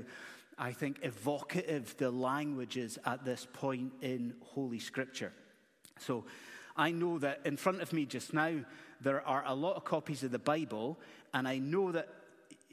I 0.57 0.71
think 0.71 0.99
evocative 1.01 1.93
the 1.97 2.09
language 2.09 2.77
is 2.77 2.97
at 3.05 3.25
this 3.25 3.45
point 3.51 3.91
in 4.01 4.33
Holy 4.41 4.79
Scripture. 4.79 5.33
So 5.99 6.23
I 6.77 6.91
know 6.91 7.19
that 7.19 7.41
in 7.43 7.57
front 7.57 7.81
of 7.81 7.91
me 7.91 8.05
just 8.05 8.33
now, 8.33 8.59
there 9.01 9.27
are 9.27 9.43
a 9.45 9.53
lot 9.53 9.75
of 9.75 9.83
copies 9.83 10.23
of 10.23 10.31
the 10.31 10.39
Bible, 10.39 10.97
and 11.33 11.45
I 11.49 11.57
know 11.57 11.91
that 11.91 12.07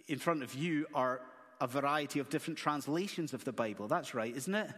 in 0.06 0.20
front 0.20 0.44
of 0.44 0.54
you 0.54 0.86
are 0.94 1.20
a 1.60 1.66
variety 1.66 2.20
of 2.20 2.30
different 2.30 2.60
translations 2.60 3.34
of 3.34 3.44
the 3.44 3.52
Bible. 3.52 3.88
That's 3.88 4.14
right, 4.14 4.34
isn't 4.36 4.54
it? 4.54 4.70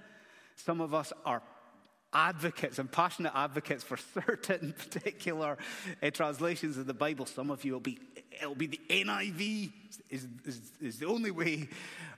Some 0.57 0.81
of 0.81 0.95
us 0.95 1.13
are 1.27 1.43
advocates 2.13 2.79
and 2.79 2.91
passionate 2.91 3.33
advocates 3.35 3.83
for 3.83 3.97
certain 4.27 4.73
particular 4.73 5.57
uh, 6.03 6.11
translations 6.11 6.77
of 6.77 6.87
the 6.87 6.95
Bible. 6.95 7.27
Some 7.27 7.51
of 7.51 7.65
you 7.65 7.73
will 7.73 7.81
be, 7.81 7.99
it'll 8.41 8.55
be 8.55 8.67
the 8.67 8.81
NIV 8.89 9.73
is, 10.11 10.27
is, 10.45 10.61
is 10.81 10.99
the 10.99 11.07
only 11.07 11.31
way, 11.31 11.69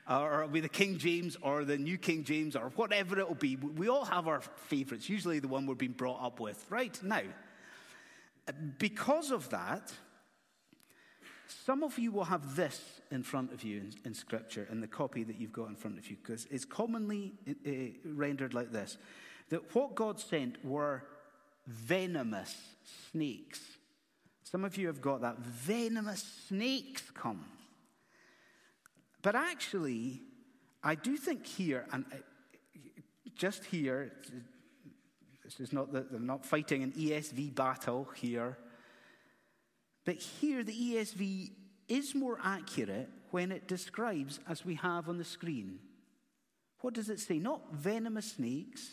or 0.09 0.42
it'll 0.42 0.52
be 0.52 0.61
the 0.61 0.68
King 0.68 0.99
James 0.99 1.37
or 1.42 1.64
the 1.64 1.78
New 1.78 1.99
King 1.99 2.25
James 2.25 2.56
or 2.56 2.73
whatever 2.76 3.18
it'll 3.18 3.35
be. 3.35 3.56
We 3.56 3.88
all 3.88 4.04
have 4.04 4.28
our 4.28 4.40
favorites, 4.40 5.09
usually 5.09 5.38
the 5.38 5.49
one 5.49 5.66
we're 5.66 5.75
being 5.75 5.92
brought 5.92 6.23
up 6.23 6.40
with. 6.40 6.64
Right 6.71 6.99
now, 7.02 7.23
because 8.78 9.30
of 9.30 9.49
that, 9.50 9.92
some 11.64 11.83
of 11.83 11.99
you 11.99 12.11
will 12.11 12.25
have 12.25 12.56
this 12.56 12.80
in 13.11 13.23
front 13.23 13.52
of 13.52 13.62
you 13.62 13.78
in, 13.78 13.92
in 14.04 14.14
Scripture, 14.14 14.66
in 14.71 14.80
the 14.80 14.87
copy 14.87 15.23
that 15.25 15.40
you've 15.40 15.52
got 15.52 15.68
in 15.68 15.76
front 15.76 15.99
of 15.99 16.11
you, 16.11 16.16
because 16.23 16.47
it's 16.50 16.64
commonly 16.64 17.33
uh, 17.49 17.71
rendered 18.04 18.54
like 18.54 18.73
this 18.73 18.99
that 19.50 19.75
what 19.75 19.94
God 19.94 20.18
sent 20.18 20.64
were 20.64 21.04
venomous 21.66 22.54
snakes. 23.11 23.61
Some 24.44 24.64
of 24.64 24.76
you 24.76 24.86
have 24.86 25.00
got 25.00 25.22
that. 25.22 25.38
Venomous 25.38 26.22
snakes 26.48 27.02
come. 27.12 27.44
But 29.22 29.34
actually, 29.34 30.20
I 30.82 30.94
do 30.94 31.16
think 31.16 31.46
here, 31.46 31.86
and 31.92 32.04
uh, 32.12 32.16
just 33.34 33.64
here, 33.64 34.12
this 35.42 35.58
is 35.60 35.72
not 35.72 35.92
that 35.92 36.10
they're 36.10 36.20
not 36.20 36.44
fighting 36.44 36.82
an 36.82 36.92
ESV 36.92 37.54
battle 37.54 38.06
here, 38.14 38.58
but 40.04 40.16
here 40.16 40.62
the 40.62 40.72
ESV 40.72 41.50
is 41.88 42.14
more 42.14 42.38
accurate 42.44 43.08
when 43.30 43.50
it 43.50 43.66
describes, 43.66 44.40
as 44.48 44.64
we 44.64 44.74
have 44.74 45.08
on 45.08 45.18
the 45.18 45.24
screen. 45.24 45.78
What 46.82 46.94
does 46.94 47.08
it 47.08 47.18
say? 47.18 47.38
Not 47.38 47.72
venomous 47.72 48.32
snakes, 48.32 48.86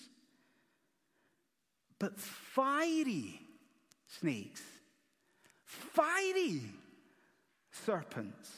but 1.99 2.17
fiery 2.17 3.41
snakes, 4.07 4.61
fiery 5.71 6.61
serpents. 7.71 8.49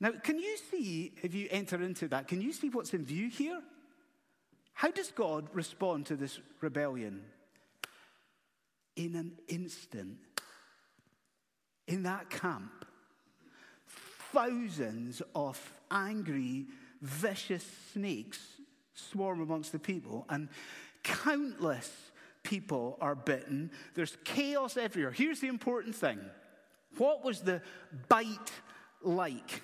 Now, 0.00 0.12
can 0.12 0.38
you 0.38 0.56
see, 0.70 1.12
if 1.22 1.34
you 1.34 1.48
enter 1.50 1.82
into 1.82 2.08
that, 2.08 2.28
can 2.28 2.40
you 2.40 2.52
see 2.52 2.68
what's 2.68 2.94
in 2.94 3.04
view 3.04 3.28
here? 3.28 3.60
How 4.72 4.90
does 4.90 5.10
God 5.10 5.48
respond 5.52 6.06
to 6.06 6.16
this 6.16 6.38
rebellion? 6.60 7.24
In 8.96 9.14
an 9.14 9.32
instant, 9.48 10.18
in 11.86 12.02
that 12.04 12.30
camp, 12.30 12.84
thousands 14.32 15.22
of 15.34 15.60
angry, 15.90 16.66
vicious 17.00 17.64
snakes 17.92 18.40
swarm 18.94 19.40
amongst 19.40 19.72
the 19.72 19.78
people, 19.78 20.26
and 20.28 20.48
countless 21.02 22.07
people 22.48 22.96
are 23.02 23.14
bitten. 23.14 23.70
There's 23.94 24.16
chaos 24.24 24.78
everywhere. 24.78 25.12
Here's 25.12 25.40
the 25.40 25.48
important 25.48 25.94
thing 25.94 26.18
what 26.96 27.22
was 27.22 27.40
the 27.40 27.60
bite 28.08 28.52
like? 29.02 29.62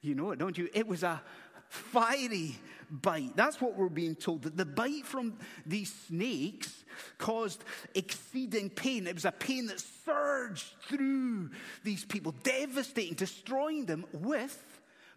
You 0.00 0.14
know 0.14 0.30
it, 0.30 0.38
don't 0.38 0.56
you? 0.56 0.68
It 0.72 0.86
was 0.86 1.02
a 1.02 1.20
fiery 1.68 2.54
bite. 2.88 3.34
That's 3.34 3.60
what 3.60 3.76
we're 3.76 3.88
being 3.88 4.14
told. 4.14 4.42
That 4.42 4.56
the 4.56 4.64
bite 4.64 5.04
from 5.04 5.36
these 5.66 5.92
snakes 6.06 6.84
caused 7.18 7.64
exceeding 7.96 8.70
pain. 8.70 9.08
It 9.08 9.14
was 9.14 9.24
a 9.24 9.32
pain 9.32 9.66
that 9.66 9.80
surged 9.80 10.74
through 10.88 11.50
these 11.82 12.04
people, 12.04 12.32
devastating, 12.44 13.14
destroying 13.14 13.84
them 13.84 14.06
with 14.12 14.62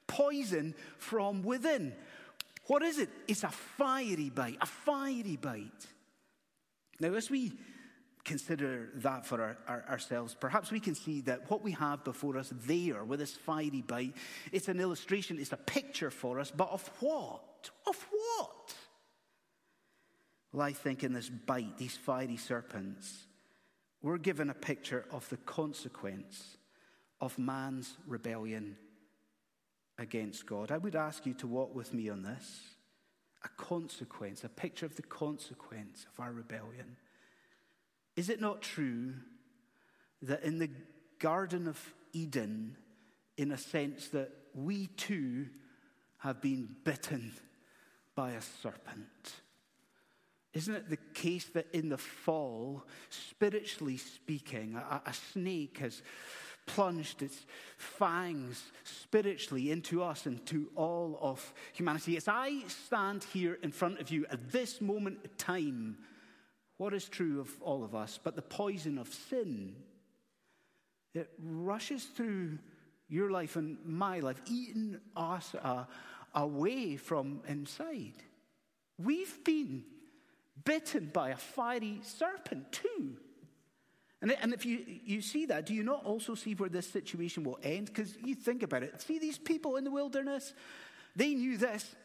poison 0.08 0.74
from 0.98 1.44
within. 1.44 1.94
What 2.66 2.82
is 2.82 2.98
it? 2.98 3.10
It's 3.28 3.44
a 3.44 3.50
fiery 3.50 4.32
bite, 4.32 4.58
a 4.60 4.66
fiery 4.66 5.38
bite. 5.40 5.86
Now, 7.00 7.14
as 7.14 7.30
we 7.30 7.54
consider 8.26 8.90
that 8.96 9.26
for 9.26 9.42
our, 9.42 9.58
our, 9.68 9.86
ourselves, 9.90 10.36
perhaps 10.40 10.72
we 10.72 10.80
can 10.80 10.96
see 10.96 11.22
that 11.22 11.50
what 11.50 11.64
we 11.64 11.72
have 11.72 12.04
before 12.04 12.38
us 12.38 12.52
there 12.68 13.04
with 13.04 13.20
this 13.20 13.36
fiery 13.36 13.82
bite, 13.82 14.16
it's 14.52 14.68
an 14.68 14.80
illustration, 14.80 15.40
it's 15.40 15.54
a 15.54 15.58
picture 15.58 16.12
for 16.12 16.40
us, 16.40 16.52
but 16.52 16.70
of 16.70 16.88
what? 17.00 17.70
Of 17.88 18.08
what? 18.12 18.76
Well, 20.52 20.62
I 20.62 20.74
think 20.74 21.04
in 21.04 21.14
this 21.14 21.30
bite, 21.30 21.78
these 21.78 21.96
fiery 21.96 22.38
serpents, 22.38 23.26
we're 24.02 24.18
given 24.18 24.50
a 24.50 24.56
picture 24.56 25.06
of 25.12 25.28
the 25.30 25.38
consequence 25.38 26.58
of 27.22 27.38
man's 27.38 27.98
rebellion 28.08 28.78
against 29.98 30.46
God. 30.46 30.72
I 30.72 30.78
would 30.78 30.96
ask 30.96 31.26
you 31.26 31.34
to 31.36 31.48
walk 31.48 31.76
with 31.76 31.94
me 31.94 32.10
on 32.10 32.24
this 32.24 32.62
a 33.44 33.50
consequence, 33.62 34.44
a 34.44 34.50
picture 34.50 34.86
of 34.86 34.96
the 34.96 35.04
consequence 35.04 36.06
of 36.12 36.20
our 36.20 36.32
rebellion. 36.32 36.98
Is 38.16 38.30
it 38.30 38.42
not 38.42 38.62
true 38.62 39.14
that 40.22 40.44
in 40.44 40.60
the 40.60 40.70
Garden 41.20 41.68
of 41.68 41.94
Eden, 42.14 42.76
in 43.38 43.52
a 43.52 43.58
sense 43.58 44.08
that 44.10 44.32
we 44.54 44.88
too 44.88 45.48
have 46.18 46.42
been 46.42 46.76
bitten 46.84 47.32
by 48.16 48.32
a 48.32 48.42
serpent. 48.42 49.34
Isn't 50.54 50.76
it 50.76 50.90
the 50.90 50.98
case 51.14 51.46
that 51.54 51.68
in 51.74 51.90
the 51.90 51.98
fall, 51.98 52.84
spiritually 53.10 53.98
speaking, 53.98 54.76
a, 54.76 55.02
a, 55.06 55.14
snake 55.14 55.78
has 55.78 56.02
plunged 56.76 57.22
its 57.22 57.46
fangs 57.78 58.64
spiritually 58.84 59.72
into 59.72 60.04
us 60.04 60.26
and 60.26 60.46
to 60.46 60.70
all 60.76 61.18
of 61.22 61.54
humanity? 61.74 62.18
As 62.18 62.28
I 62.28 62.62
stand 62.68 63.24
here 63.24 63.58
in 63.62 63.72
front 63.72 64.00
of 64.00 64.12
you 64.12 64.26
at 64.30 64.52
this 64.52 64.82
moment 64.82 65.20
in 65.24 65.30
time, 65.38 65.98
what 66.78 66.94
is 66.94 67.10
true 67.10 67.40
of 67.40 67.50
all 67.62 67.84
of 67.84 67.94
us? 67.96 68.20
But 68.24 68.36
the 68.36 68.42
poison 68.42 68.98
of 68.98 69.08
sin, 69.08 69.76
it 71.14 71.30
rushes 71.42 72.06
through 72.06 72.60
your 73.08 73.32
life 73.32 73.56
and 73.56 73.78
my 73.86 74.20
life, 74.20 74.42
eating 74.50 75.00
us 75.16 75.56
uh, 75.56 75.86
away 76.34 76.96
from 76.96 77.42
inside. 77.48 78.14
We've 78.98 79.44
been 79.44 79.84
bitten 80.64 81.10
by 81.14 81.30
a 81.30 81.38
fiery 81.38 82.00
serpent 82.04 82.72
too. 82.72 83.18
And, 84.22 84.36
and 84.42 84.54
if 84.54 84.66
you, 84.66 84.84
you 85.06 85.22
see 85.22 85.46
that, 85.46 85.66
do 85.66 85.74
you 85.74 85.84
not 85.84 86.04
also 86.06 86.36
see 86.36 86.54
where 86.54 86.70
this 86.70 86.90
situation 86.90 87.44
will 87.44 87.60
end? 87.64 87.88
Because 87.88 88.16
you 88.24 88.36
think 88.36 88.64
about 88.64 88.84
it. 88.84 89.02
See 89.02 89.18
these 89.18 89.38
people 89.38 89.78
in 89.78 89.84
the 89.84 89.92
wilderness? 89.92 90.54
They 91.16 91.34
knew 91.34 91.58
this. 91.58 91.96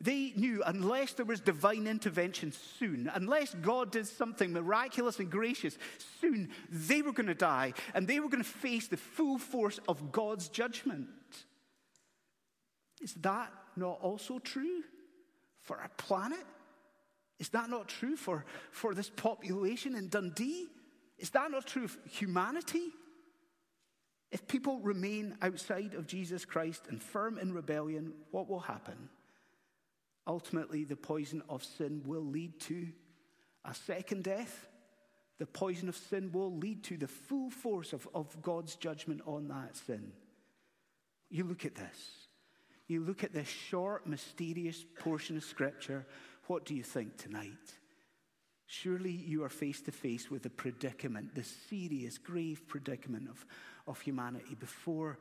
They 0.00 0.32
knew 0.34 0.62
unless 0.66 1.12
there 1.12 1.24
was 1.24 1.40
divine 1.40 1.86
intervention 1.86 2.52
soon, 2.52 3.08
unless 3.14 3.54
God 3.54 3.92
did 3.92 4.08
something 4.08 4.52
miraculous 4.52 5.20
and 5.20 5.30
gracious 5.30 5.78
soon, 6.20 6.50
they 6.68 7.02
were 7.02 7.12
going 7.12 7.28
to 7.28 7.34
die 7.34 7.72
and 7.94 8.08
they 8.08 8.18
were 8.18 8.28
going 8.28 8.42
to 8.42 8.48
face 8.48 8.88
the 8.88 8.96
full 8.96 9.38
force 9.38 9.78
of 9.86 10.10
God's 10.10 10.48
judgment. 10.48 11.08
Is 13.00 13.14
that 13.14 13.52
not 13.76 14.00
also 14.00 14.40
true 14.40 14.82
for 15.60 15.78
our 15.78 15.90
planet? 15.96 16.44
Is 17.38 17.50
that 17.50 17.70
not 17.70 17.86
true 17.86 18.16
for, 18.16 18.44
for 18.72 18.94
this 18.94 19.08
population 19.08 19.94
in 19.94 20.08
Dundee? 20.08 20.66
Is 21.22 21.30
that 21.30 21.52
not 21.52 21.66
true 21.66 21.84
of 21.84 21.96
humanity? 22.04 22.88
If 24.32 24.48
people 24.48 24.80
remain 24.80 25.36
outside 25.40 25.94
of 25.94 26.08
Jesus 26.08 26.44
Christ 26.44 26.86
and 26.88 27.00
firm 27.00 27.38
in 27.38 27.52
rebellion, 27.52 28.12
what 28.32 28.48
will 28.48 28.60
happen? 28.60 29.08
Ultimately, 30.26 30.82
the 30.82 30.96
poison 30.96 31.40
of 31.48 31.62
sin 31.62 32.02
will 32.04 32.24
lead 32.24 32.58
to 32.62 32.88
a 33.64 33.72
second 33.72 34.24
death. 34.24 34.66
The 35.38 35.46
poison 35.46 35.88
of 35.88 35.96
sin 35.96 36.32
will 36.32 36.56
lead 36.56 36.82
to 36.84 36.96
the 36.96 37.06
full 37.06 37.50
force 37.50 37.92
of, 37.92 38.08
of 38.14 38.42
God's 38.42 38.74
judgment 38.74 39.20
on 39.24 39.46
that 39.48 39.76
sin. 39.76 40.12
You 41.30 41.44
look 41.44 41.64
at 41.64 41.76
this. 41.76 42.26
You 42.88 43.04
look 43.04 43.22
at 43.22 43.32
this 43.32 43.48
short, 43.48 44.08
mysterious 44.08 44.84
portion 44.98 45.36
of 45.36 45.44
Scripture. 45.44 46.04
What 46.48 46.64
do 46.64 46.74
you 46.74 46.82
think 46.82 47.16
tonight? 47.16 47.78
Surely 48.66 49.10
you 49.10 49.44
are 49.44 49.48
face 49.48 49.80
to 49.82 49.92
face 49.92 50.30
with 50.30 50.42
the 50.42 50.50
predicament, 50.50 51.34
the 51.34 51.44
serious, 51.44 52.18
grave 52.18 52.66
predicament 52.66 53.28
of, 53.28 53.44
of 53.86 54.00
humanity 54.00 54.54
before 54.54 55.18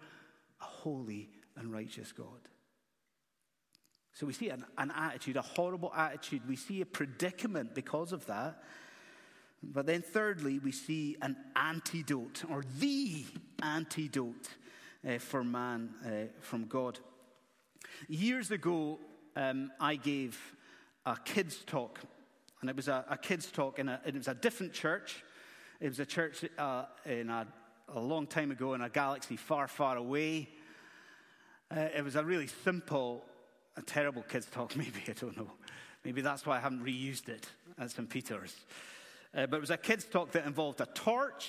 a 0.61 0.65
holy 0.65 1.29
and 1.57 1.71
righteous 1.71 2.11
God. 2.11 2.49
So 4.13 4.25
we 4.25 4.33
see 4.33 4.49
an, 4.49 4.65
an 4.77 4.91
attitude, 4.95 5.37
a 5.37 5.41
horrible 5.41 5.91
attitude. 5.95 6.47
We 6.47 6.55
see 6.55 6.81
a 6.81 6.85
predicament 6.85 7.73
because 7.73 8.11
of 8.11 8.25
that. 8.27 8.61
But 9.63 9.85
then, 9.85 10.01
thirdly, 10.01 10.59
we 10.59 10.71
see 10.71 11.17
an 11.21 11.35
antidote, 11.55 12.43
or 12.49 12.63
the 12.79 13.25
antidote 13.61 14.49
uh, 15.07 15.19
for 15.19 15.43
man 15.43 15.91
uh, 16.05 16.09
from 16.41 16.65
God. 16.65 16.99
Years 18.07 18.51
ago, 18.51 18.99
um, 19.35 19.71
I 19.79 19.95
gave 19.95 20.39
a 21.05 21.15
kids' 21.23 21.63
talk, 21.65 21.99
and 22.61 22.69
it 22.69 22.75
was 22.75 22.87
a, 22.87 23.03
a 23.09 23.17
kids' 23.17 23.51
talk, 23.51 23.79
in 23.79 23.89
a, 23.89 23.99
it 24.05 24.15
was 24.15 24.27
a 24.27 24.35
different 24.35 24.71
church. 24.71 25.23
It 25.79 25.89
was 25.89 25.99
a 25.99 26.05
church 26.05 26.45
uh, 26.57 26.85
in 27.05 27.29
a, 27.29 27.47
a 27.93 27.99
long 27.99 28.27
time 28.27 28.51
ago 28.51 28.75
in 28.75 28.81
a 28.81 28.89
galaxy 28.89 29.35
far, 29.35 29.67
far 29.67 29.97
away. 29.97 30.47
Uh, 31.75 31.87
it 31.95 32.03
was 32.03 32.15
a 32.15 32.23
really 32.23 32.47
simple 32.47 33.25
a 33.77 33.81
terrible 33.81 34.21
kids' 34.23 34.47
talk, 34.47 34.75
maybe, 34.75 35.01
I 35.07 35.13
don't 35.13 35.35
know. 35.35 35.51
Maybe 36.03 36.21
that's 36.21 36.45
why 36.45 36.57
I 36.57 36.59
haven't 36.59 36.83
reused 36.83 37.29
it 37.29 37.47
at 37.77 37.91
St. 37.91 38.09
Peter's. 38.09 38.55
Uh, 39.33 39.45
but 39.45 39.57
it 39.57 39.61
was 39.61 39.69
a 39.69 39.77
kids' 39.77 40.05
talk 40.05 40.31
that 40.31 40.45
involved 40.45 40.81
a 40.81 40.87
torch 40.87 41.47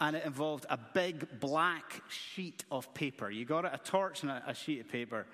and 0.00 0.16
it 0.16 0.24
involved 0.24 0.64
a 0.70 0.78
big 0.94 1.40
black 1.40 2.02
sheet 2.08 2.64
of 2.70 2.92
paper. 2.94 3.30
You 3.30 3.44
got 3.44 3.64
it, 3.64 3.72
a 3.74 3.78
torch 3.78 4.22
and 4.22 4.30
a, 4.30 4.42
a 4.46 4.54
sheet 4.54 4.80
of 4.80 4.88
paper. 4.88 5.26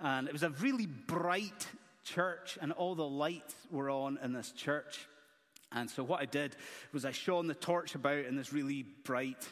And 0.00 0.26
it 0.26 0.32
was 0.32 0.42
a 0.42 0.50
really 0.50 0.86
bright 0.86 1.66
church, 2.08 2.58
and 2.60 2.72
all 2.72 2.94
the 2.94 3.06
lights 3.06 3.54
were 3.70 3.90
on 3.90 4.18
in 4.22 4.32
this 4.32 4.50
church. 4.52 5.06
And 5.72 5.90
so, 5.90 6.02
what 6.02 6.20
I 6.20 6.24
did 6.24 6.56
was 6.92 7.04
I 7.04 7.12
shone 7.12 7.46
the 7.46 7.54
torch 7.54 7.94
about 7.94 8.24
in 8.24 8.36
this 8.36 8.52
really 8.52 8.84
bright 9.04 9.46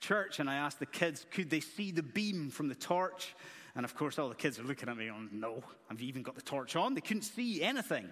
church, 0.00 0.40
and 0.40 0.50
I 0.50 0.56
asked 0.56 0.80
the 0.80 0.86
kids, 0.86 1.26
could 1.30 1.50
they 1.50 1.60
see 1.60 1.92
the 1.92 2.02
beam 2.02 2.50
from 2.50 2.68
the 2.68 2.74
torch? 2.74 3.34
And 3.76 3.84
of 3.84 3.94
course, 3.94 4.18
all 4.18 4.28
the 4.28 4.34
kids 4.34 4.58
are 4.58 4.64
looking 4.64 4.88
at 4.88 4.96
me 4.96 5.06
going, 5.06 5.28
No, 5.32 5.62
I've 5.90 6.02
even 6.02 6.22
got 6.22 6.34
the 6.34 6.42
torch 6.42 6.74
on. 6.76 6.94
They 6.94 7.00
couldn't 7.00 7.22
see 7.22 7.62
anything. 7.62 8.08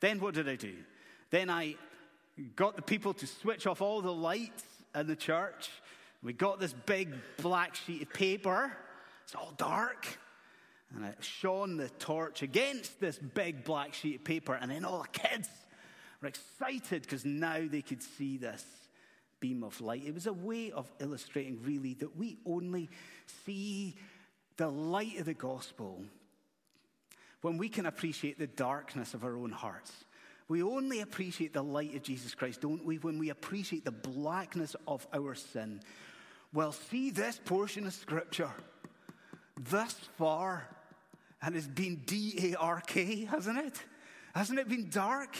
Then 0.00 0.20
what 0.20 0.34
did 0.34 0.48
I 0.48 0.56
do? 0.56 0.74
Then 1.30 1.48
I 1.48 1.76
got 2.56 2.76
the 2.76 2.82
people 2.82 3.14
to 3.14 3.26
switch 3.26 3.66
off 3.66 3.80
all 3.80 4.02
the 4.02 4.12
lights 4.12 4.64
in 4.94 5.06
the 5.06 5.16
church. 5.16 5.70
We 6.22 6.32
got 6.32 6.60
this 6.60 6.72
big 6.72 7.14
black 7.38 7.74
sheet 7.74 8.02
of 8.02 8.12
paper. 8.12 8.72
It's 9.24 9.34
all 9.34 9.52
dark. 9.56 10.06
And 10.94 11.04
I 11.04 11.14
shone 11.20 11.76
the 11.76 11.88
torch 11.88 12.42
against 12.42 13.00
this 13.00 13.18
big 13.18 13.64
black 13.64 13.94
sheet 13.94 14.16
of 14.16 14.24
paper. 14.24 14.54
And 14.54 14.70
then 14.70 14.84
all 14.84 15.02
the 15.02 15.18
kids 15.18 15.48
were 16.20 16.28
excited 16.28 17.02
because 17.02 17.24
now 17.24 17.60
they 17.66 17.82
could 17.82 18.02
see 18.02 18.36
this 18.36 18.64
beam 19.40 19.64
of 19.64 19.80
light. 19.80 20.04
It 20.06 20.14
was 20.14 20.26
a 20.26 20.32
way 20.32 20.70
of 20.70 20.90
illustrating, 21.00 21.60
really, 21.64 21.94
that 21.94 22.16
we 22.16 22.38
only 22.46 22.90
see 23.44 23.96
the 24.56 24.68
light 24.68 25.18
of 25.18 25.24
the 25.24 25.34
gospel, 25.34 26.04
when 27.40 27.58
we 27.58 27.68
can 27.68 27.86
appreciate 27.86 28.38
the 28.38 28.46
darkness 28.46 29.14
of 29.14 29.24
our 29.24 29.36
own 29.36 29.50
hearts, 29.50 29.92
we 30.48 30.62
only 30.62 31.00
appreciate 31.00 31.52
the 31.52 31.62
light 31.62 31.94
of 31.96 32.02
Jesus 32.02 32.34
Christ, 32.34 32.60
don't 32.60 32.84
we? 32.84 32.98
When 32.98 33.18
we 33.18 33.30
appreciate 33.30 33.84
the 33.84 33.90
blackness 33.90 34.76
of 34.86 35.06
our 35.12 35.34
sin. 35.34 35.80
Well, 36.52 36.72
see 36.72 37.10
this 37.10 37.40
portion 37.44 37.86
of 37.86 37.94
Scripture 37.94 38.50
thus 39.56 39.94
far, 40.18 40.68
and 41.42 41.56
it's 41.56 41.66
been 41.66 41.96
D 42.06 42.52
A 42.52 42.58
R 42.58 42.80
K, 42.80 43.24
hasn't 43.24 43.58
it? 43.58 43.82
Hasn't 44.34 44.58
it 44.58 44.68
been 44.68 44.88
dark? 44.88 45.36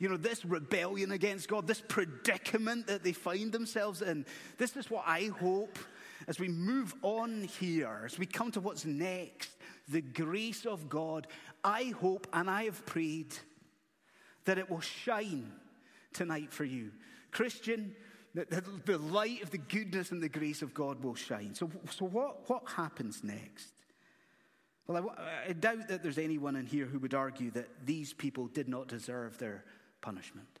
You 0.00 0.08
know, 0.08 0.16
this 0.16 0.44
rebellion 0.44 1.12
against 1.12 1.48
God, 1.48 1.66
this 1.66 1.80
predicament 1.80 2.88
that 2.88 3.04
they 3.04 3.12
find 3.12 3.52
themselves 3.52 4.02
in. 4.02 4.26
This 4.58 4.76
is 4.76 4.90
what 4.90 5.04
I 5.06 5.30
hope 5.40 5.78
as 6.26 6.38
we 6.38 6.48
move 6.48 6.94
on 7.02 7.44
here, 7.44 8.02
as 8.04 8.18
we 8.18 8.26
come 8.26 8.50
to 8.52 8.60
what's 8.60 8.84
next, 8.84 9.50
the 9.88 10.00
grace 10.00 10.64
of 10.64 10.88
God, 10.88 11.26
I 11.62 11.94
hope 12.00 12.26
and 12.32 12.50
I 12.50 12.64
have 12.64 12.84
prayed 12.86 13.34
that 14.46 14.58
it 14.58 14.70
will 14.70 14.80
shine 14.80 15.52
tonight 16.12 16.52
for 16.52 16.64
you. 16.64 16.90
Christian, 17.30 17.94
the, 18.34 18.62
the, 18.84 18.98
light 18.98 19.42
of 19.42 19.50
the 19.50 19.58
goodness 19.58 20.10
and 20.10 20.22
the 20.22 20.28
grace 20.28 20.62
of 20.62 20.74
God 20.74 21.02
will 21.02 21.14
shine. 21.14 21.54
So, 21.54 21.70
so 21.90 22.06
what, 22.06 22.48
what 22.48 22.62
happens 22.68 23.22
next? 23.22 23.73
Well, 24.86 25.14
I, 25.16 25.50
I 25.50 25.52
doubt 25.52 25.88
that 25.88 26.02
there's 26.02 26.18
anyone 26.18 26.56
in 26.56 26.66
here 26.66 26.86
who 26.86 26.98
would 26.98 27.14
argue 27.14 27.50
that 27.52 27.68
these 27.86 28.12
people 28.12 28.48
did 28.48 28.68
not 28.68 28.88
deserve 28.88 29.38
their 29.38 29.64
punishment. 30.00 30.60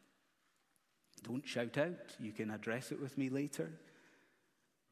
Don't 1.22 1.46
shout 1.46 1.78
out. 1.78 2.14
You 2.18 2.32
can 2.32 2.50
address 2.50 2.92
it 2.92 3.00
with 3.00 3.16
me 3.18 3.28
later. 3.28 3.70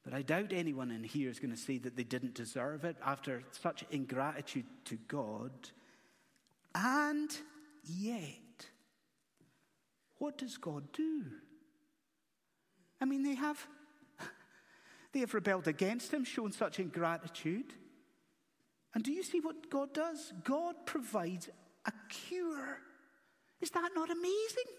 But 0.05 0.15
I 0.15 0.23
doubt 0.23 0.53
anyone 0.53 0.91
in 0.91 1.05
here 1.05 1.31
is 1.31 1.39
going 1.39 1.53
to 1.53 1.61
say 1.61 1.79
that 1.79 1.97
they 1.97 2.05
didn't 2.05 2.35
deserve 2.35 2.85
it 2.85 2.97
after 3.05 3.45
such 3.53 3.85
ingratitude 3.91 4.67
to 4.87 4.97
God. 5.09 5.53
And 6.75 7.31
yet, 7.85 8.67
what 10.19 10.39
does 10.39 10.57
God 10.57 10.93
do? 10.93 11.25
I 13.01 13.05
mean, 13.05 13.23
they 13.23 13.35
have, 13.35 13.65
they 15.13 15.21
have 15.21 15.35
rebelled 15.35 15.69
against 15.69 16.13
Him, 16.13 16.25
shown 16.25 16.51
such 16.51 16.81
ingratitude. 16.81 17.73
And 18.95 19.03
do 19.03 19.13
you 19.13 19.23
see 19.23 19.41
what 19.41 19.71
God 19.71 19.95
does? 19.95 20.33
God 20.45 20.75
provides 20.85 21.49
a 21.87 21.93
cure. 22.09 22.79
Is 23.61 23.71
that 23.71 23.91
not 23.95 24.11
amazing? 24.11 24.71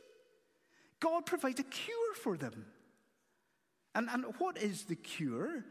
God 1.00 1.26
provides 1.26 1.60
a 1.60 1.64
cure 1.64 2.14
for 2.16 2.38
them. 2.38 2.66
And, 3.96 4.10
and 4.10 4.26
what 4.38 4.58
is 4.58 4.84
the 4.84 4.96
cure? 4.96 5.66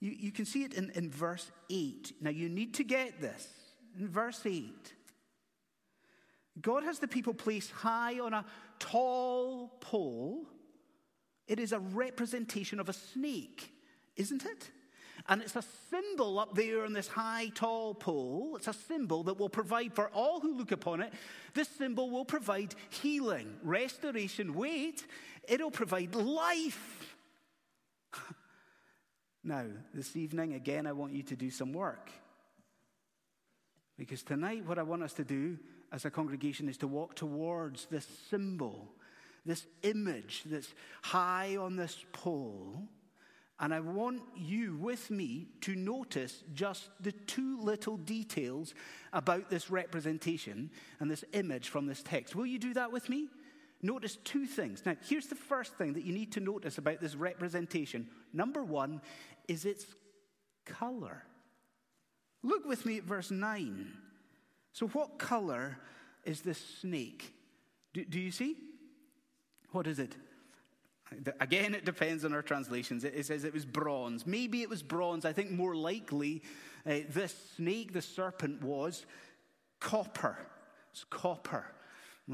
You, 0.00 0.10
you 0.10 0.32
can 0.32 0.44
see 0.44 0.64
it 0.64 0.74
in, 0.74 0.90
in 0.90 1.10
verse 1.10 1.50
8. 1.70 2.14
Now, 2.20 2.30
you 2.30 2.48
need 2.48 2.74
to 2.74 2.84
get 2.84 3.20
this. 3.20 3.48
In 3.98 4.08
verse 4.08 4.42
8, 4.44 4.92
God 6.60 6.84
has 6.84 6.98
the 6.98 7.08
people 7.08 7.32
placed 7.32 7.70
high 7.70 8.20
on 8.20 8.34
a 8.34 8.44
tall 8.78 9.68
pole. 9.80 10.46
It 11.48 11.58
is 11.58 11.72
a 11.72 11.78
representation 11.78 12.80
of 12.80 12.88
a 12.88 12.92
snake, 12.92 13.72
isn't 14.16 14.44
it? 14.44 14.70
And 15.28 15.42
it's 15.42 15.56
a 15.56 15.64
symbol 15.90 16.38
up 16.38 16.54
there 16.54 16.84
on 16.84 16.92
this 16.92 17.08
high, 17.08 17.50
tall 17.54 17.94
pole. 17.94 18.54
It's 18.56 18.68
a 18.68 18.72
symbol 18.72 19.24
that 19.24 19.38
will 19.38 19.48
provide 19.48 19.92
for 19.92 20.08
all 20.08 20.40
who 20.40 20.56
look 20.56 20.70
upon 20.70 21.00
it. 21.00 21.12
This 21.52 21.68
symbol 21.68 22.10
will 22.10 22.24
provide 22.24 22.74
healing, 22.90 23.56
restoration. 23.62 24.54
Wait, 24.54 25.04
it'll 25.48 25.72
provide 25.72 26.14
life. 26.14 27.16
now, 29.44 29.64
this 29.92 30.14
evening, 30.16 30.54
again, 30.54 30.86
I 30.86 30.92
want 30.92 31.12
you 31.12 31.24
to 31.24 31.36
do 31.36 31.50
some 31.50 31.72
work. 31.72 32.10
Because 33.98 34.22
tonight, 34.22 34.64
what 34.64 34.78
I 34.78 34.84
want 34.84 35.02
us 35.02 35.14
to 35.14 35.24
do 35.24 35.58
as 35.90 36.04
a 36.04 36.10
congregation 36.10 36.68
is 36.68 36.76
to 36.78 36.86
walk 36.86 37.16
towards 37.16 37.86
this 37.86 38.06
symbol, 38.30 38.92
this 39.44 39.66
image 39.82 40.44
that's 40.46 40.72
high 41.02 41.56
on 41.56 41.74
this 41.74 42.04
pole 42.12 42.88
and 43.58 43.72
I 43.72 43.80
want 43.80 44.22
you 44.36 44.76
with 44.76 45.10
me 45.10 45.46
to 45.62 45.74
notice 45.74 46.42
just 46.54 46.90
the 47.00 47.12
two 47.12 47.58
little 47.60 47.96
details 47.96 48.74
about 49.14 49.48
this 49.48 49.70
representation 49.70 50.70
and 51.00 51.10
this 51.10 51.24
image 51.32 51.70
from 51.70 51.86
this 51.86 52.02
text. 52.02 52.36
Will 52.36 52.46
you 52.46 52.58
do 52.58 52.74
that 52.74 52.92
with 52.92 53.08
me? 53.08 53.28
Notice 53.80 54.16
two 54.24 54.46
things. 54.46 54.82
Now, 54.84 54.96
here's 55.08 55.26
the 55.26 55.34
first 55.34 55.74
thing 55.74 55.94
that 55.94 56.04
you 56.04 56.12
need 56.12 56.32
to 56.32 56.40
notice 56.40 56.76
about 56.76 57.00
this 57.00 57.14
representation. 57.14 58.08
Number 58.32 58.62
one 58.62 59.00
is 59.48 59.64
its 59.64 59.86
color. 60.66 61.24
Look 62.42 62.66
with 62.66 62.84
me 62.84 62.98
at 62.98 63.04
verse 63.04 63.30
9. 63.30 63.92
So, 64.72 64.88
what 64.88 65.18
color 65.18 65.78
is 66.24 66.42
this 66.42 66.62
snake? 66.80 67.32
Do, 67.94 68.04
do 68.04 68.20
you 68.20 68.30
see? 68.30 68.56
What 69.72 69.86
is 69.86 69.98
it? 69.98 70.14
Again, 71.40 71.74
it 71.74 71.84
depends 71.84 72.24
on 72.24 72.32
our 72.32 72.42
translations. 72.42 73.04
It 73.04 73.26
says 73.26 73.44
it 73.44 73.54
was 73.54 73.64
bronze. 73.64 74.26
Maybe 74.26 74.62
it 74.62 74.68
was 74.68 74.82
bronze. 74.82 75.24
I 75.24 75.32
think 75.32 75.50
more 75.50 75.76
likely 75.76 76.42
uh, 76.84 77.00
this 77.10 77.34
snake, 77.56 77.92
the 77.92 78.02
serpent, 78.02 78.62
was 78.62 79.06
copper. 79.78 80.36
It's 80.90 81.04
copper. 81.04 81.66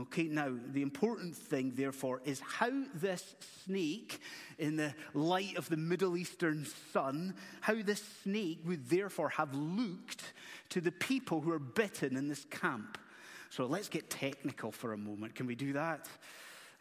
Okay, 0.00 0.22
now 0.22 0.54
the 0.72 0.80
important 0.80 1.37
thing, 1.37 1.74
therefore, 1.74 2.22
is 2.24 2.40
how 2.40 2.70
this 2.94 3.35
snake, 3.66 4.20
in 4.58 4.76
the 4.76 4.94
light 5.12 5.58
of 5.58 5.68
the 5.68 5.76
Middle 5.76 6.16
Eastern 6.16 6.66
sun, 6.94 7.35
how 7.61 7.74
this 7.74 8.02
snake 8.22 8.61
would 8.64 8.88
therefore 8.88 9.28
have 9.28 9.54
looked 9.54 10.32
to 10.70 10.80
the 10.80 10.92
people 10.92 11.42
who 11.42 11.50
are 11.52 11.58
bitten 11.58 12.16
in 12.16 12.26
this 12.26 12.46
camp. 12.46 12.96
So 13.50 13.66
let's 13.66 13.90
get 13.90 14.08
technical 14.08 14.72
for 14.72 14.94
a 14.94 14.98
moment. 14.98 15.35
Can 15.35 15.46
we 15.46 15.54
do 15.54 15.74
that? 15.74 16.08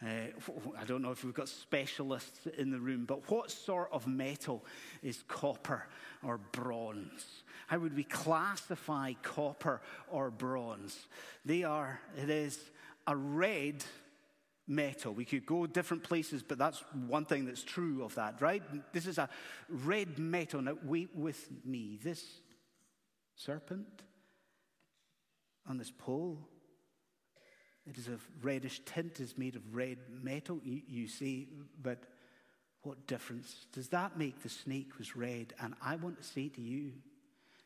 Uh, 0.04 0.32
I 0.80 0.84
don't 0.86 1.02
know 1.02 1.12
if 1.12 1.24
we've 1.24 1.34
got 1.34 1.48
specialists 1.48 2.48
in 2.58 2.72
the 2.72 2.80
room, 2.80 3.06
but 3.06 3.30
what 3.30 3.52
sort 3.52 3.90
of 3.92 4.08
metal 4.08 4.66
is 5.04 5.24
copper 5.28 5.88
or 6.24 6.40
bronze? 6.40 7.44
How 7.68 7.78
would 7.78 7.96
we 7.96 8.04
classify 8.04 9.14
copper 9.22 9.82
or 10.10 10.32
bronze? 10.32 11.08
They 11.46 11.64
are, 11.64 12.00
it 12.18 12.30
is 12.30 12.60
a 13.06 13.16
red 13.16 13.84
metal. 14.68 15.14
We 15.14 15.26
could 15.26 15.46
go 15.46 15.68
different 15.68 16.04
places, 16.04 16.42
but 16.42 16.58
that's 16.58 16.84
one 17.08 17.26
thing 17.26 17.46
that's 17.46 17.64
true 17.64 18.04
of 18.04 18.16
that, 18.16 18.42
right? 18.42 18.64
This 18.94 19.06
is 19.06 19.20
a 19.20 19.30
red 19.70 20.18
metal. 20.18 20.62
Now, 20.62 20.78
wait 20.84 21.10
with 21.16 21.48
me. 21.64 22.00
This 22.02 22.24
serpent 23.36 24.02
on 25.68 25.78
this 25.78 25.92
pole 25.92 26.40
it 27.89 27.98
is 27.98 28.08
of 28.08 28.22
reddish 28.41 28.82
tint, 28.86 29.20
is 29.20 29.38
made 29.38 29.56
of 29.56 29.76
red 29.76 29.98
metal, 30.22 30.60
you, 30.63 30.82
you 30.88 31.08
see, 31.08 31.48
but 31.82 32.04
what 32.84 33.08
difference 33.08 33.67
does 33.74 33.89
that 33.89 34.17
make? 34.17 34.41
The 34.41 34.50
snake 34.50 34.98
was 34.98 35.15
red. 35.15 35.54
And 35.60 35.76
I 35.82 35.96
want 35.96 36.17
to 36.17 36.24
say 36.24 36.50
to 36.50 36.62
you 36.62 36.94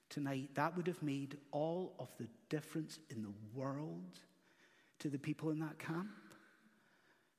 tonight, 0.10 0.50
that 0.56 0.76
would 0.76 0.88
have 0.88 1.02
made 1.02 1.38
all 1.52 1.94
of 2.00 2.10
the 2.18 2.28
difference 2.50 3.00
in 3.10 3.22
the 3.22 3.34
world 3.54 4.20
to 5.00 5.10
the 5.10 5.20
people 5.20 5.52
in 5.52 5.60
that 5.60 5.80
camp. 5.80 6.10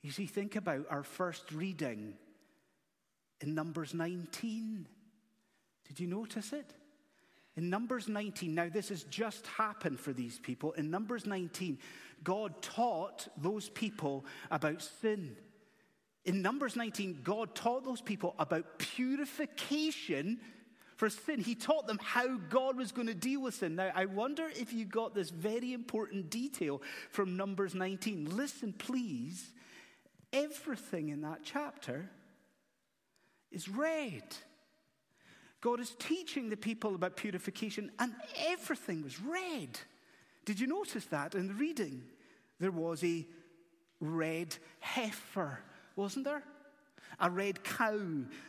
You 0.03 0.11
see, 0.11 0.27
think 0.27 0.57
about 0.57 0.87
our 0.91 1.03
first 1.03 1.53
reading 1.53 2.15
in 3.41 3.55
Numbers 3.55 3.93
19. 3.93 4.87
Did 5.87 6.01
you 6.01 6.07
notice 6.07 6.53
it? 6.53 6.73
In 7.57 7.71
Numbers 7.71 8.07
19, 8.07 8.55
now 8.55 8.69
this 8.69 8.91
has 8.91 9.05
just 9.05 9.47
happened 9.47 9.99
for 9.99 10.13
these 10.13 10.39
people. 10.39 10.73
In 10.73 10.91
Numbers 10.91 11.25
19, 11.25 11.79
God 12.23 12.61
taught 12.61 13.29
those 13.37 13.71
people 13.71 14.27
about 14.51 14.83
sin. 14.83 15.37
In 16.27 16.43
Numbers 16.43 16.77
19, 16.77 17.21
God 17.23 17.55
taught 17.55 17.85
those 17.85 18.03
people 18.03 18.35
about 18.39 18.79
purification 18.79 20.39
for 20.97 21.09
sin. 21.09 21.41
He 21.41 21.55
taught 21.55 21.87
them 21.87 21.99
how 22.03 22.37
God 22.37 22.77
was 22.77 22.93
going 22.93 23.07
to 23.07 23.15
deal 23.15 23.43
with 23.43 23.55
sin. 23.55 23.77
Now, 23.77 23.91
I 23.95 24.07
wonder 24.07 24.49
if 24.55 24.73
you 24.73 24.85
got 24.85 25.15
this 25.15 25.31
very 25.31 25.73
important 25.73 26.29
detail 26.29 26.83
from 27.11 27.37
Numbers 27.37 27.75
19. 27.75 28.37
Listen, 28.37 28.73
please. 28.73 29.53
Everything 30.33 31.09
in 31.11 31.23
that 31.23 31.41
chapter 31.45 32.11
is 33.51 33.69
red. 33.69 34.25
God 35.61 35.81
is 35.81 35.97
teaching 35.99 36.49
the 36.49 36.57
people 36.57 36.95
about 36.95 37.17
purification, 37.17 37.91
and 37.99 38.15
everything 38.49 39.03
was 39.03 39.21
red. 39.21 39.79
Did 40.45 40.61
you 40.61 40.67
notice 40.67 41.07
that 41.07 41.35
in 41.35 41.49
the 41.49 41.55
reading? 41.55 42.03
There 42.61 42.71
was 42.71 43.03
a 43.03 43.27
red 44.01 44.57
heifer, 44.81 45.61
wasn't 45.97 46.25
there? 46.25 46.43
A 47.21 47.31
red 47.31 47.65
cow 47.65 47.99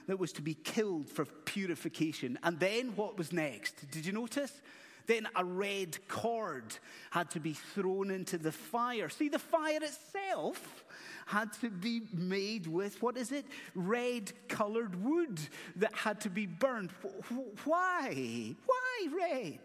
that 0.08 0.20
was 0.20 0.34
to 0.34 0.42
be 0.42 0.54
killed 0.54 1.10
for 1.10 1.26
purification. 1.26 2.38
And 2.44 2.60
then 2.60 2.90
what 2.96 3.18
was 3.18 3.32
next? 3.32 3.90
Did 3.92 4.06
you 4.06 4.12
notice? 4.12 4.52
Then 5.06 5.28
a 5.36 5.46
red 5.46 5.98
cord 6.10 6.78
had 7.12 7.32
to 7.32 7.40
be 7.40 7.54
thrown 7.54 8.12
into 8.12 8.38
the 8.38 8.52
fire. 8.52 9.08
See, 9.08 9.30
the 9.30 9.40
fire 9.40 9.80
itself 9.82 10.84
had 11.28 11.52
to 11.54 11.70
be 11.70 12.04
made 12.14 12.68
with, 12.68 13.02
what 13.02 13.18
is 13.18 13.32
it? 13.32 13.46
Red 13.76 14.32
colored 14.48 15.04
wood 15.04 15.40
that 15.76 15.94
had 15.94 16.22
to 16.22 16.30
be 16.30 16.46
burned. 16.46 16.92
Why? 17.66 18.56
Why 18.66 19.08
red? 19.16 19.60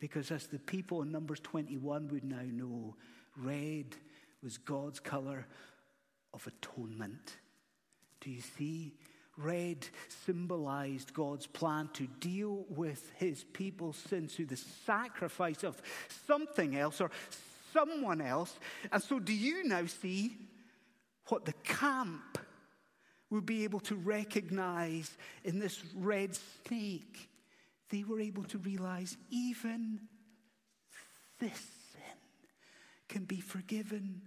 Because 0.00 0.30
as 0.30 0.46
the 0.46 0.58
people 0.58 1.02
in 1.02 1.12
Numbers 1.12 1.40
21 1.40 2.08
would 2.08 2.24
now 2.24 2.42
know, 2.44 2.96
red 3.36 3.94
was 4.42 4.56
God's 4.56 5.00
color 5.00 5.46
of 6.32 6.46
atonement. 6.46 7.36
Do 8.20 8.30
you 8.30 8.40
see? 8.40 8.94
Red 9.36 9.86
symbolized 10.24 11.12
God's 11.12 11.46
plan 11.46 11.90
to 11.92 12.06
deal 12.20 12.64
with 12.70 13.12
his 13.16 13.44
people's 13.44 13.98
sins 13.98 14.34
through 14.34 14.46
the 14.46 14.56
sacrifice 14.56 15.62
of 15.62 15.80
something 16.26 16.74
else 16.74 17.02
or 17.02 17.10
someone 17.72 18.20
else. 18.20 18.58
And 18.92 19.02
so, 19.02 19.18
do 19.18 19.32
you 19.32 19.64
now 19.64 19.86
see 19.86 20.36
what 21.28 21.44
the 21.44 21.52
camp 21.64 22.38
will 23.30 23.40
be 23.40 23.64
able 23.64 23.80
to 23.80 23.94
recognize 23.94 25.16
in 25.44 25.58
this 25.58 25.82
red 25.94 26.36
snake? 26.66 27.28
They 27.90 28.02
were 28.02 28.20
able 28.20 28.44
to 28.44 28.58
realize 28.58 29.16
even 29.30 30.00
this 31.38 31.58
sin 31.92 32.02
can 33.08 33.24
be 33.24 33.40
forgiven 33.40 34.22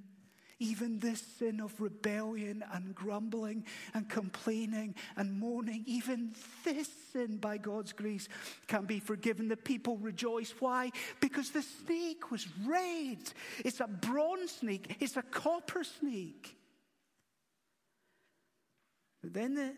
even 0.59 0.99
this 0.99 1.21
sin 1.37 1.61
of 1.61 1.79
rebellion 1.79 2.63
and 2.73 2.93
grumbling 2.93 3.65
and 3.93 4.09
complaining 4.09 4.93
and 5.15 5.39
mourning, 5.39 5.83
even 5.87 6.33
this 6.63 6.89
sin 7.11 7.37
by 7.37 7.57
God's 7.57 7.93
grace 7.93 8.27
can 8.67 8.85
be 8.85 8.99
forgiven. 8.99 9.47
The 9.47 9.57
people 9.57 9.97
rejoice. 9.97 10.53
Why? 10.59 10.91
Because 11.19 11.51
the 11.51 11.61
snake 11.61 12.29
was 12.31 12.45
red. 12.65 13.19
It's 13.63 13.79
a 13.79 13.87
bronze 13.87 14.51
snake, 14.51 14.97
it's 14.99 15.17
a 15.17 15.21
copper 15.21 15.83
snake. 15.83 16.55
But 19.21 19.33
then 19.33 19.53
the 19.53 19.73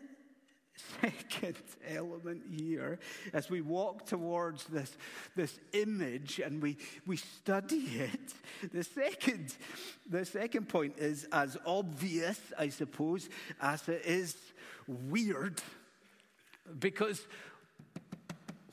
second 1.00 1.56
element 1.88 2.42
here 2.50 2.98
as 3.32 3.50
we 3.50 3.60
walk 3.60 4.06
towards 4.06 4.64
this, 4.64 4.96
this 5.36 5.58
image 5.72 6.40
and 6.40 6.62
we, 6.62 6.76
we 7.06 7.16
study 7.16 7.76
it. 7.76 8.34
The 8.72 8.84
second 8.84 9.54
the 10.08 10.24
second 10.24 10.68
point 10.68 10.98
is 10.98 11.26
as 11.32 11.56
obvious 11.66 12.38
i 12.58 12.68
suppose 12.68 13.28
as 13.60 13.88
it 13.88 14.02
is 14.04 14.36
weird. 14.86 15.60
Because 16.78 17.26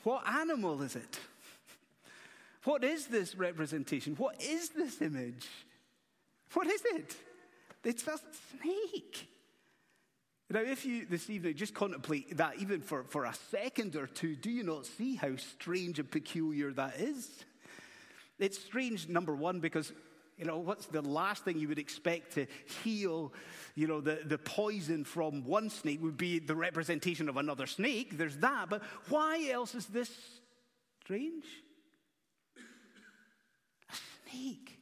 what 0.04 0.28
animal 0.28 0.82
is 0.82 0.96
it? 0.96 1.20
What 2.64 2.84
is 2.84 3.08
this 3.08 3.36
representation? 3.36 4.16
What 4.16 4.42
is 4.42 4.70
this 4.70 5.02
image? 5.02 5.48
What 6.54 6.68
is 6.68 6.82
it? 6.86 7.16
It's 7.84 8.08
a 8.08 8.20
snake 8.60 9.28
now, 10.52 10.62
if 10.62 10.86
you 10.86 11.06
this 11.06 11.30
evening 11.30 11.56
just 11.56 11.74
contemplate 11.74 12.38
that 12.38 12.58
even 12.60 12.82
for, 12.82 13.04
for 13.04 13.26
a 13.26 13.34
second 13.52 13.96
or 13.96 14.08
two, 14.08 14.36
do 14.36 14.50
you 14.50 14.64
not 14.64 14.86
see 14.86 15.16
how 15.16 15.36
strange 15.36 16.00
and 16.00 16.10
peculiar 16.10 16.72
that 16.74 17.00
is? 17.00 17.30
It's 18.40 18.58
strange, 18.58 19.08
number 19.08 19.36
one, 19.36 19.60
because 19.60 19.92
You 20.40 20.46
know, 20.46 20.58
what's 20.60 20.86
the 20.86 21.02
last 21.02 21.44
thing 21.44 21.60
you 21.60 21.68
would 21.68 21.80
expect 21.80 22.36
to 22.36 22.48
heal, 22.82 23.34
you 23.76 23.88
know, 23.88 24.00
the, 24.00 24.22
the 24.24 24.38
poison 24.38 25.04
from 25.04 25.44
one 25.44 25.70
snake 25.70 26.02
would 26.02 26.16
be 26.16 26.40
the 26.40 26.56
representation 26.56 27.28
of 27.28 27.36
another 27.36 27.68
snake. 27.68 28.18
There's 28.18 28.38
that. 28.38 28.70
But 28.70 28.82
why 29.10 29.50
else 29.52 29.76
is 29.76 29.86
this 29.88 30.10
strange? 31.04 31.44
A 33.92 33.96
snake. 34.30 34.80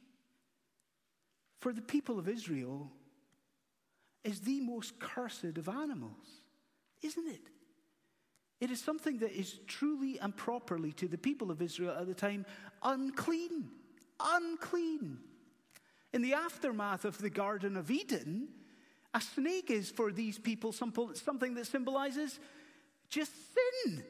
For 1.58 1.72
the 1.72 1.82
people 1.82 2.20
of 2.20 2.28
Israel, 2.28 2.92
is 4.28 4.40
the 4.40 4.60
most 4.60 4.98
cursed 4.98 5.56
of 5.56 5.68
animals, 5.68 6.42
isn't 7.02 7.28
it? 7.28 7.48
It 8.60 8.70
is 8.70 8.78
something 8.78 9.18
that 9.18 9.32
is 9.32 9.58
truly 9.66 10.18
and 10.18 10.36
properly 10.36 10.92
to 10.92 11.08
the 11.08 11.16
people 11.16 11.50
of 11.50 11.62
Israel 11.62 11.96
at 11.98 12.06
the 12.06 12.14
time 12.14 12.44
unclean. 12.82 13.70
Unclean. 14.20 15.18
In 16.12 16.22
the 16.22 16.34
aftermath 16.34 17.06
of 17.06 17.16
the 17.18 17.30
Garden 17.30 17.76
of 17.76 17.90
Eden, 17.90 18.48
a 19.14 19.20
snake 19.20 19.70
is 19.70 19.90
for 19.90 20.12
these 20.12 20.38
people 20.38 20.72
something 20.72 21.54
that 21.54 21.66
symbolizes 21.66 22.38
just 23.08 23.32
sin. 23.54 24.04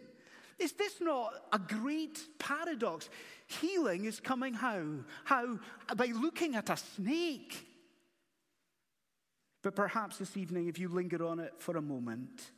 Is 0.59 0.73
this 0.73 0.95
not 1.01 1.33
a 1.53 1.61
great 1.61 2.19
paradox? 2.41 3.09
Healing 3.47 4.07
is 4.07 4.19
coming 4.19 4.55
how? 4.55 4.83
How? 5.25 5.61
By 5.95 6.07
looking 6.07 6.57
at 6.57 6.71
a 6.71 6.77
snake. 6.77 7.68
But 9.63 9.75
perhaps 9.75 10.19
this 10.19 10.37
evening, 10.37 10.69
if 10.69 10.79
you 10.79 10.89
linger 10.89 11.25
on 11.25 11.41
it 11.41 11.55
for 11.59 11.77
a 11.77 11.83
moment, 11.83 12.51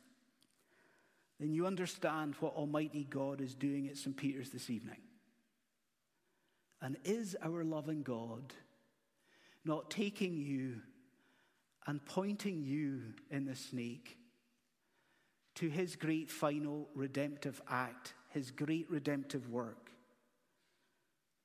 then 1.39 1.51
you 1.51 1.65
understand 1.65 2.35
what 2.39 2.55
Almighty 2.55 3.07
God 3.09 3.41
is 3.41 3.55
doing 3.55 3.87
at 3.87 3.97
St. 3.97 4.15
Peter's 4.15 4.51
this 4.51 4.69
evening. 4.69 5.01
And 6.81 6.97
is 7.03 7.35
our 7.41 7.63
loving 7.63 8.03
God 8.03 8.53
not 9.65 9.89
taking 9.89 10.37
you 10.37 10.81
and 11.87 12.03
pointing 12.05 12.61
you 12.63 13.01
in 13.29 13.45
the 13.45 13.55
snake 13.55 14.17
to 15.55 15.67
his 15.67 15.95
great 15.95 16.29
final 16.29 16.87
redemptive 16.93 17.59
act, 17.67 18.13
his 18.29 18.51
great 18.51 18.89
redemptive 18.89 19.49
work? 19.49 19.89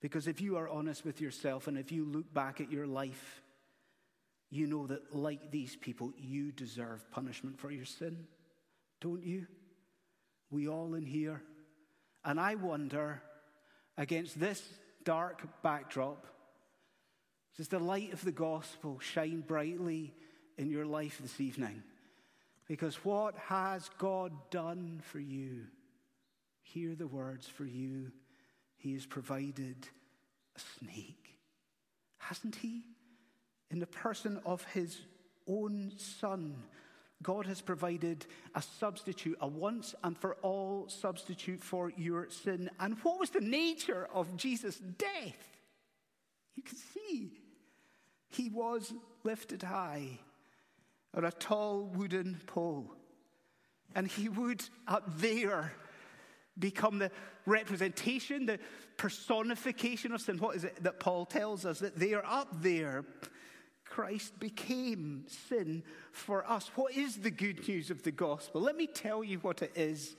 Because 0.03 0.27
if 0.27 0.43
you 0.43 0.57
are 0.57 0.69
honest 0.69 1.05
with 1.05 1.23
yourself 1.23 1.69
and 1.69 1.79
if 1.79 1.91
you 1.91 2.05
look 2.05 2.33
back 2.35 2.61
at 2.61 2.71
your 2.71 2.87
life, 2.87 3.43
you 4.51 4.67
know 4.67 4.87
that, 4.87 5.15
like 5.15 5.51
these 5.51 5.77
people, 5.77 6.13
you 6.17 6.53
deserve 6.53 7.11
punishment 7.11 7.59
for 7.59 7.71
your 7.71 7.85
sin, 7.85 8.27
don't 9.01 9.25
you? 9.25 9.47
We 10.51 10.69
all 10.69 10.95
in 10.95 11.05
here. 11.05 11.43
And 12.25 12.39
I 12.39 12.55
wonder, 12.55 13.23
against 13.97 14.39
this 14.39 14.63
dark 15.05 15.63
backdrop, 15.63 16.27
does 17.57 17.69
the 17.69 17.79
light 17.79 18.13
of 18.13 18.25
the 18.25 18.33
gospel 18.33 18.99
shine 19.01 19.41
brightly 19.41 20.15
in 20.59 20.71
your 20.71 20.87
life 20.87 21.19
this 21.21 21.41
evening? 21.41 21.83
Because 22.69 23.05
what 23.05 23.37
has 23.37 23.89
God 23.99 24.33
done 24.51 25.01
for 25.05 25.21
you? 25.21 25.65
Hear 26.63 26.95
the 26.95 27.07
words 27.07 27.47
for 27.47 27.65
you. 27.65 28.13
He 28.77 28.95
has 28.95 29.07
provided 29.07 29.89
a 30.57 30.61
snake, 30.79 31.39
hasn't 32.19 32.57
He? 32.57 32.83
In 33.71 33.79
the 33.79 33.87
person 33.87 34.41
of 34.45 34.65
His 34.65 34.99
own 35.49 35.93
Son, 35.97 36.57
God 37.23 37.47
has 37.47 37.61
provided 37.61 38.27
a 38.55 38.63
substitute, 38.63 39.39
a 39.41 39.49
once 39.49 39.95
and 40.05 40.17
for 40.17 40.35
all 40.43 40.89
substitute 40.89 41.63
for 41.63 41.91
your 41.97 42.29
sin. 42.31 42.71
And 42.79 42.97
what 43.03 43.19
was 43.19 43.31
the 43.31 43.41
nature 43.41 44.09
of 44.13 44.37
Jesus' 44.37 44.79
death? 44.79 45.59
You 46.55 46.63
can 46.63 46.77
see 46.77 47.33
he 48.29 48.51
was 48.51 48.93
lifted 49.25 49.63
high 49.63 50.19
on 51.15 51.25
a 51.25 51.31
tall 51.31 51.91
wooden 51.95 52.41
pole. 52.47 52.93
And 53.95 54.07
he 54.07 54.29
would, 54.29 54.63
up 54.87 55.05
there, 55.19 55.73
become 56.59 56.99
the 56.99 57.11
representation, 57.47 58.47
the 58.47 58.59
personification 58.99 60.13
of 60.13 60.21
sin. 60.21 60.37
What 60.39 60.57
is 60.57 60.65
it 60.65 60.83
that 60.83 61.01
Paul 61.01 61.25
tells 61.25 61.65
us? 61.65 61.79
That 61.79 61.99
they 61.99 62.13
are 62.13 62.25
up 62.27 62.63
there 62.63 63.05
Christ 63.89 64.39
became 64.39 65.25
sin 65.49 65.83
for 66.13 66.49
us. 66.49 66.71
What 66.75 66.95
is 66.95 67.17
the 67.17 67.31
good 67.31 67.67
news 67.69 67.91
of 67.91 68.03
the 68.03 68.11
gospel? 68.11 68.61
Let 68.61 68.77
me 68.77 68.87
tell 68.87 69.25
you 69.25 69.39
what 69.39 69.63
it 69.63 69.73
is. 69.75 70.17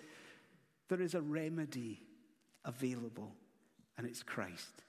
There 0.89 1.01
is 1.01 1.15
a 1.15 1.21
remedy 1.21 2.01
available, 2.63 3.35
and 3.97 4.07
it's 4.07 4.23
Christ. 4.23 4.83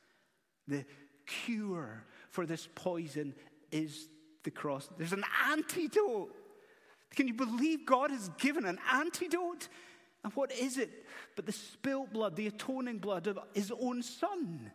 The 0.69 0.85
cure 1.27 2.05
for 2.31 2.47
this 2.47 2.69
poison 2.75 3.35
is 3.73 4.09
the 4.45 4.51
cross. 4.51 4.89
There's 4.97 5.13
an 5.13 5.25
antidote. 5.51 6.35
Can 7.15 7.27
you 7.27 7.35
believe 7.35 7.85
God 7.85 8.11
has 8.11 8.31
given 8.39 8.65
an 8.65 8.79
antidote? 8.93 9.69
And 10.25 10.33
what 10.35 10.53
is 10.53 10.79
it 10.79 10.91
but 11.37 11.47
the 11.47 11.53
spilt 11.53 12.13
blood, 12.13 12.37
the 12.37 12.47
atoning 12.47 12.99
blood 12.99 13.27
of 13.27 13.39
his 13.55 13.73
own 13.73 14.03
son? 14.03 14.71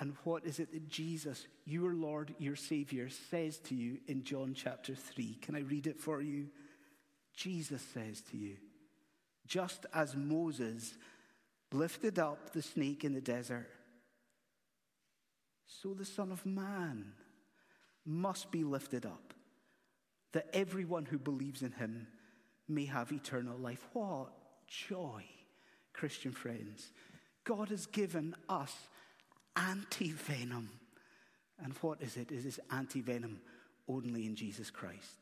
And 0.00 0.16
what 0.24 0.44
is 0.44 0.58
it 0.58 0.72
that 0.72 0.88
Jesus, 0.88 1.46
your 1.64 1.94
Lord, 1.94 2.34
your 2.38 2.56
Savior, 2.56 3.08
says 3.08 3.58
to 3.60 3.74
you 3.74 3.98
in 4.08 4.24
John 4.24 4.54
chapter 4.54 4.94
3? 4.94 5.38
Can 5.40 5.54
I 5.54 5.60
read 5.60 5.86
it 5.86 6.00
for 6.00 6.20
you? 6.20 6.48
Jesus 7.32 7.82
says 7.92 8.20
to 8.30 8.36
you, 8.36 8.56
just 9.46 9.86
as 9.94 10.16
Moses 10.16 10.94
lifted 11.72 12.18
up 12.18 12.52
the 12.52 12.62
snake 12.62 13.04
in 13.04 13.12
the 13.12 13.20
desert, 13.20 13.68
so 15.66 15.94
the 15.94 16.04
Son 16.04 16.32
of 16.32 16.44
Man 16.44 17.12
must 18.04 18.50
be 18.50 18.64
lifted 18.64 19.06
up, 19.06 19.34
that 20.32 20.48
everyone 20.52 21.04
who 21.04 21.18
believes 21.18 21.62
in 21.62 21.72
him 21.72 22.06
may 22.68 22.86
have 22.86 23.12
eternal 23.12 23.58
life. 23.58 23.84
What 23.92 24.32
joy, 24.66 25.24
Christian 25.92 26.32
friends. 26.32 26.92
God 27.44 27.68
has 27.68 27.86
given 27.86 28.34
us 28.48 28.74
anti 29.56 30.10
venom. 30.10 30.68
And 31.62 31.72
what 31.80 32.02
is 32.02 32.16
it? 32.16 32.32
It 32.32 32.44
is 32.44 32.60
anti 32.70 33.00
venom 33.00 33.40
only 33.88 34.26
in 34.26 34.34
Jesus 34.34 34.70
Christ. 34.70 35.18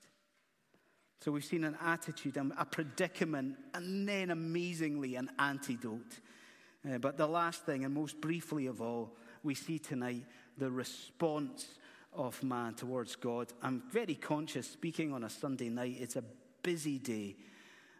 So 1.21 1.31
we've 1.31 1.45
seen 1.45 1.65
an 1.65 1.77
attitude, 1.81 2.37
a 2.37 2.65
predicament, 2.65 3.57
and 3.75 4.09
then 4.09 4.31
amazingly 4.31 5.15
an 5.15 5.31
antidote. 5.39 6.19
Uh, 6.85 6.99
but 6.99 7.17
the 7.17 7.29
last 7.29 7.65
thing, 7.65 7.85
and 7.85 7.95
most 7.95 8.21
briefly 8.21 8.67
of 8.67 8.83
all, 8.83 9.13
we 9.45 9.55
see 9.55 9.79
tonight 9.79 10.25
the 10.59 10.71
response 10.71 11.79
of 12.13 12.43
man 12.43 12.75
towards 12.75 13.15
God. 13.15 13.53
I'm 13.63 13.85
very 13.93 14.17
conscious, 14.17 14.69
speaking 14.69 15.13
on 15.13 15.23
a 15.23 15.31
Sunday 15.31 15.69
night, 15.69 15.97
it's 16.01 16.17
a 16.17 16.25
busy 16.63 16.99
day. 16.99 17.37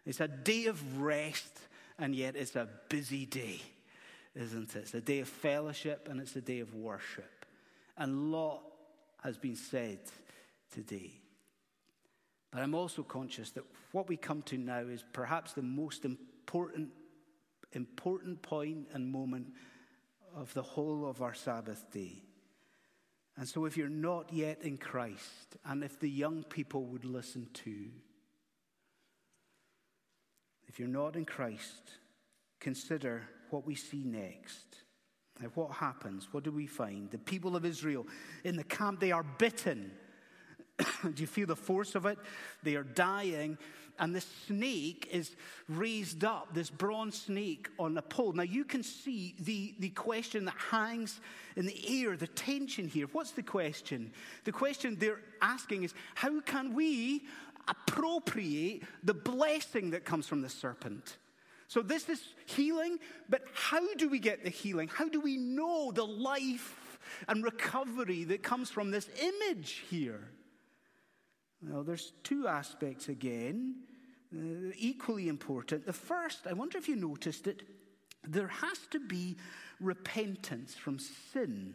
It's 0.05 0.19
a 0.19 0.27
day 0.27 0.65
of 0.65 1.01
rest, 1.01 1.59
and 1.97 2.13
yet 2.13 2.35
it's 2.35 2.57
a 2.57 2.67
busy 2.89 3.25
day 3.25 3.61
isn't 4.35 4.75
it? 4.75 4.79
It's 4.79 4.93
a 4.93 5.01
day 5.01 5.19
of 5.19 5.27
fellowship 5.27 6.07
and 6.09 6.19
it's 6.19 6.35
a 6.35 6.41
day 6.41 6.59
of 6.59 6.73
worship. 6.73 7.45
And 7.97 8.13
a 8.13 8.37
lot 8.37 8.61
has 9.23 9.37
been 9.37 9.55
said 9.55 9.99
today. 10.71 11.11
But 12.51 12.61
I'm 12.61 12.75
also 12.75 13.03
conscious 13.03 13.51
that 13.51 13.63
what 13.91 14.07
we 14.07 14.17
come 14.17 14.41
to 14.43 14.57
now 14.57 14.79
is 14.79 15.03
perhaps 15.13 15.53
the 15.53 15.61
most 15.61 16.05
important, 16.05 16.89
important 17.71 18.41
point 18.41 18.87
and 18.93 19.11
moment 19.11 19.47
of 20.35 20.53
the 20.53 20.61
whole 20.61 21.07
of 21.07 21.21
our 21.21 21.33
Sabbath 21.33 21.85
day. 21.91 22.23
And 23.37 23.47
so, 23.47 23.65
if 23.65 23.77
you're 23.77 23.89
not 23.89 24.31
yet 24.31 24.61
in 24.61 24.77
Christ, 24.77 25.57
and 25.65 25.83
if 25.83 25.99
the 25.99 26.09
young 26.09 26.43
people 26.43 26.85
would 26.85 27.05
listen 27.05 27.47
to, 27.65 27.75
if 30.67 30.79
you're 30.79 30.87
not 30.87 31.15
in 31.15 31.25
Christ, 31.25 31.97
consider 32.63 33.27
what 33.49 33.67
we 33.67 33.75
see 33.75 34.03
next. 34.03 34.77
Now, 35.39 35.49
what 35.55 35.71
happens? 35.71 36.29
What 36.31 36.43
do 36.43 36.51
we 36.51 36.65
find? 36.65 37.11
The 37.11 37.17
people 37.17 37.55
of 37.55 37.65
Israel 37.65 38.07
in 38.43 38.55
the 38.55 38.63
camp, 38.63 38.99
they 38.99 39.11
are 39.11 39.23
bitten. 39.23 39.91
do 41.03 41.21
you 41.21 41.27
feel 41.27 41.47
the 41.47 41.55
force 41.55 41.95
of 41.95 42.05
it? 42.05 42.17
They 42.63 42.75
are 42.75 42.83
dying, 42.83 43.57
and 43.99 44.15
the 44.15 44.21
snake 44.21 45.09
is 45.11 45.35
raised 45.67 46.23
up, 46.23 46.53
this 46.53 46.69
bronze 46.69 47.21
snake 47.23 47.67
on 47.77 47.97
a 47.97 48.01
pole. 48.01 48.33
Now, 48.33 48.43
you 48.43 48.63
can 48.63 48.83
see 48.83 49.35
the, 49.39 49.75
the 49.79 49.89
question 49.89 50.45
that 50.45 50.55
hangs 50.71 51.19
in 51.55 51.65
the 51.65 52.03
air, 52.03 52.15
the 52.15 52.27
tension 52.27 52.87
here. 52.87 53.07
What's 53.11 53.31
the 53.31 53.43
question? 53.43 54.11
The 54.45 54.51
question 54.51 54.97
they're 54.99 55.21
asking 55.41 55.83
is 55.83 55.93
how 56.15 56.41
can 56.41 56.73
we 56.73 57.23
appropriate 57.67 58.83
the 59.03 59.13
blessing 59.13 59.91
that 59.91 60.05
comes 60.05 60.27
from 60.27 60.41
the 60.41 60.49
serpent? 60.49 61.17
So, 61.67 61.81
this 61.81 62.09
is 62.09 62.21
healing, 62.45 62.99
but 63.29 63.43
how 63.53 63.93
do 63.95 64.09
we 64.09 64.19
get 64.19 64.43
the 64.43 64.49
healing? 64.49 64.89
How 64.89 65.07
do 65.07 65.19
we 65.19 65.37
know 65.37 65.91
the 65.91 66.05
life 66.05 66.99
and 67.27 67.43
recovery 67.43 68.23
that 68.25 68.43
comes 68.43 68.69
from 68.69 68.91
this 68.91 69.09
image 69.21 69.83
here? 69.89 70.29
Well, 71.61 71.83
there's 71.83 72.11
two 72.23 72.47
aspects 72.47 73.07
again, 73.07 73.75
uh, 74.35 74.73
equally 74.77 75.29
important. 75.29 75.85
The 75.85 75.93
first, 75.93 76.45
I 76.47 76.53
wonder 76.53 76.77
if 76.77 76.89
you 76.89 76.95
noticed 76.95 77.47
it, 77.47 77.63
there 78.27 78.47
has 78.47 78.79
to 78.91 78.99
be 78.99 79.37
repentance 79.79 80.75
from 80.75 80.99
sin. 80.99 81.73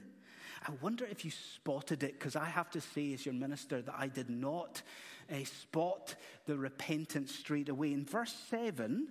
I 0.67 0.73
wonder 0.83 1.07
if 1.07 1.25
you 1.25 1.31
spotted 1.31 2.03
it, 2.03 2.19
because 2.19 2.37
I 2.37 2.47
have 2.47 2.71
to 2.71 2.81
say, 2.81 3.15
as 3.15 3.25
your 3.25 3.35
minister, 3.35 3.81
that 3.83 3.95
I 3.97 4.09
did 4.09 4.29
not 4.29 4.83
uh, 5.31 5.45
spot 5.45 6.17
the 6.47 6.57
repentance 6.57 7.35
straight 7.35 7.69
away. 7.69 7.93
In 7.93 8.05
verse 8.05 8.35
7, 8.51 9.09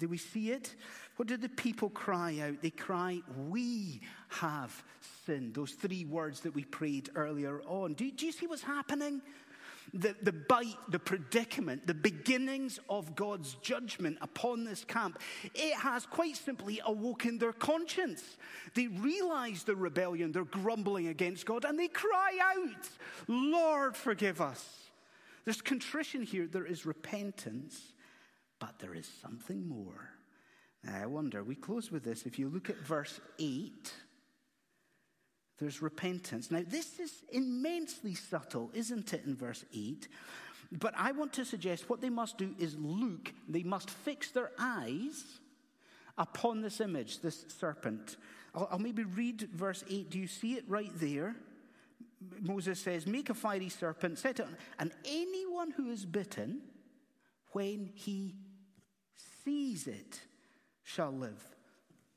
do 0.00 0.08
we 0.08 0.18
see 0.18 0.50
it? 0.50 0.74
What 1.16 1.28
did 1.28 1.42
the 1.42 1.48
people 1.48 1.90
cry 1.90 2.38
out? 2.42 2.62
They 2.62 2.70
cry, 2.70 3.20
We 3.48 4.00
have 4.28 4.82
sinned. 5.24 5.54
Those 5.54 5.72
three 5.72 6.04
words 6.04 6.40
that 6.40 6.54
we 6.54 6.64
prayed 6.64 7.10
earlier 7.14 7.62
on. 7.66 7.94
Do, 7.94 8.10
do 8.10 8.26
you 8.26 8.32
see 8.32 8.46
what's 8.46 8.62
happening? 8.62 9.22
the, 9.92 10.14
the 10.22 10.32
bite, 10.32 10.76
the 10.88 10.98
predicament, 10.98 11.86
the 11.86 11.94
beginnings 11.94 12.78
of 12.88 13.14
God's 13.16 13.54
judgment 13.54 14.18
upon 14.20 14.64
this 14.64 14.84
camp, 14.84 15.20
it 15.54 15.74
has 15.74 16.06
quite 16.06 16.36
simply 16.36 16.80
awoken 16.84 17.38
their 17.38 17.52
conscience. 17.52 18.22
They 18.74 18.86
realize 18.86 19.64
the 19.64 19.76
rebellion, 19.76 20.32
they're 20.32 20.44
grumbling 20.44 21.08
against 21.08 21.46
God, 21.46 21.64
and 21.64 21.78
they 21.78 21.88
cry 21.88 22.38
out, 22.40 22.88
Lord, 23.26 23.96
forgive 23.96 24.40
us. 24.40 24.64
There's 25.44 25.62
contrition 25.62 26.22
here, 26.22 26.46
there 26.46 26.66
is 26.66 26.86
repentance, 26.86 27.92
but 28.60 28.78
there 28.78 28.94
is 28.94 29.10
something 29.20 29.66
more. 29.66 30.10
Now, 30.84 31.02
I 31.02 31.06
wonder, 31.06 31.42
we 31.42 31.56
close 31.56 31.90
with 31.90 32.04
this. 32.04 32.24
If 32.24 32.38
you 32.38 32.48
look 32.48 32.70
at 32.70 32.76
verse 32.78 33.20
8, 33.38 33.92
there's 35.58 35.82
repentance. 35.82 36.50
Now, 36.50 36.62
this 36.64 37.00
is 37.00 37.12
immensely 37.32 38.14
subtle, 38.14 38.70
isn't 38.72 39.12
it, 39.12 39.24
in 39.26 39.34
verse 39.34 39.64
8? 39.74 40.08
But 40.72 40.94
I 40.96 41.12
want 41.12 41.32
to 41.34 41.44
suggest 41.44 41.90
what 41.90 42.00
they 42.00 42.10
must 42.10 42.38
do 42.38 42.54
is 42.58 42.76
look, 42.78 43.32
they 43.48 43.64
must 43.64 43.90
fix 43.90 44.30
their 44.30 44.52
eyes 44.58 45.24
upon 46.16 46.60
this 46.60 46.80
image, 46.80 47.20
this 47.20 47.44
serpent. 47.58 48.16
I'll, 48.54 48.68
I'll 48.72 48.78
maybe 48.78 49.04
read 49.04 49.48
verse 49.52 49.84
8. 49.90 50.10
Do 50.10 50.18
you 50.18 50.28
see 50.28 50.54
it 50.54 50.64
right 50.68 50.92
there? 50.94 51.34
Moses 52.40 52.78
says, 52.78 53.06
Make 53.06 53.30
a 53.30 53.34
fiery 53.34 53.70
serpent, 53.70 54.18
set 54.18 54.40
it 54.40 54.46
on, 54.46 54.56
and 54.78 54.92
anyone 55.04 55.72
who 55.72 55.90
is 55.90 56.04
bitten, 56.04 56.60
when 57.52 57.90
he 57.94 58.34
sees 59.44 59.86
it, 59.86 60.20
shall 60.82 61.12
live. 61.12 61.42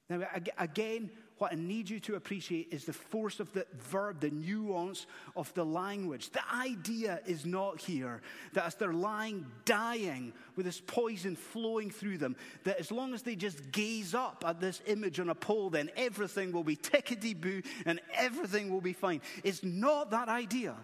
Now, 0.09 0.21
again, 0.57 1.09
what 1.37 1.51
I 1.51 1.55
need 1.55 1.89
you 1.89 1.99
to 2.01 2.15
appreciate 2.15 2.69
is 2.71 2.85
the 2.85 2.93
force 2.93 3.39
of 3.39 3.51
the 3.53 3.65
verb, 3.89 4.19
the 4.19 4.29
nuance 4.29 5.07
of 5.35 5.53
the 5.55 5.65
language. 5.65 6.29
The 6.29 6.41
idea 6.53 7.19
is 7.25 7.45
not 7.45 7.81
here 7.81 8.21
that 8.53 8.65
as 8.65 8.75
they're 8.75 8.93
lying 8.93 9.45
dying 9.65 10.33
with 10.55 10.65
this 10.65 10.79
poison 10.79 11.35
flowing 11.35 11.89
through 11.89 12.19
them, 12.19 12.35
that 12.63 12.79
as 12.79 12.91
long 12.91 13.13
as 13.13 13.23
they 13.23 13.35
just 13.35 13.71
gaze 13.71 14.13
up 14.13 14.43
at 14.47 14.61
this 14.61 14.81
image 14.85 15.19
on 15.19 15.29
a 15.29 15.35
pole, 15.35 15.69
then 15.69 15.89
everything 15.95 16.51
will 16.51 16.63
be 16.63 16.75
tickety 16.75 17.39
boo 17.39 17.61
and 17.85 17.99
everything 18.13 18.69
will 18.71 18.81
be 18.81 18.93
fine. 18.93 19.21
It's 19.43 19.63
not 19.63 20.11
that 20.11 20.29
idea. 20.29 20.75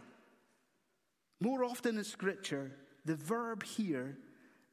More 1.39 1.63
often 1.63 1.97
in 1.97 2.03
Scripture, 2.03 2.71
the 3.05 3.15
verb 3.15 3.63
here 3.63 4.17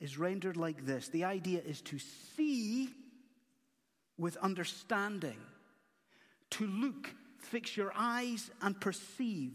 is 0.01 0.19
rendered 0.19 0.57
like 0.57 0.85
this 0.85 1.09
the 1.09 1.25
idea 1.25 1.61
is 1.65 1.81
to 1.83 1.99
see 2.37 2.91
with 4.19 4.37
understanding 4.39 5.39
to 6.51 6.67
look, 6.67 7.11
fix 7.39 7.77
your 7.77 7.93
eyes, 7.97 8.51
and 8.63 8.81
perceive. 8.81 9.53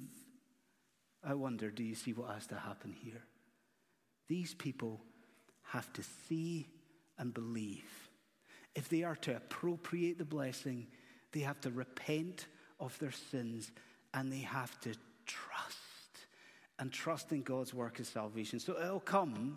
I 1.24 1.34
wonder, 1.36 1.70
do 1.70 1.84
you 1.84 1.96
see 1.96 2.14
what 2.14 2.34
has 2.34 2.48
to 2.48 2.56
happen 2.56 2.94
here? 3.04 3.24
These 4.28 4.54
people 4.54 5.02
have 5.64 5.92
to 5.94 6.04
see 6.28 6.68
and 7.18 7.34
believe. 7.34 8.10
If 8.76 8.90
they 8.90 9.04
are 9.04 9.16
to 9.18 9.36
appropriate 9.36 10.18
the 10.18 10.26
blessing, 10.26 10.88
they 11.32 11.42
have 11.42 11.62
to 11.62 11.70
repent 11.70 12.48
of 12.80 12.98
their 13.00 13.12
sins 13.12 13.72
and 14.14 14.32
they 14.32 14.40
have 14.40 14.80
to 14.82 14.94
trust 15.26 15.78
and 16.80 16.92
trust 16.92 17.32
in 17.32 17.44
God's 17.44 17.74
work 17.74 18.00
of 18.00 18.08
salvation. 18.08 18.60
So 18.60 18.80
it'll 18.80 19.00
come 19.00 19.54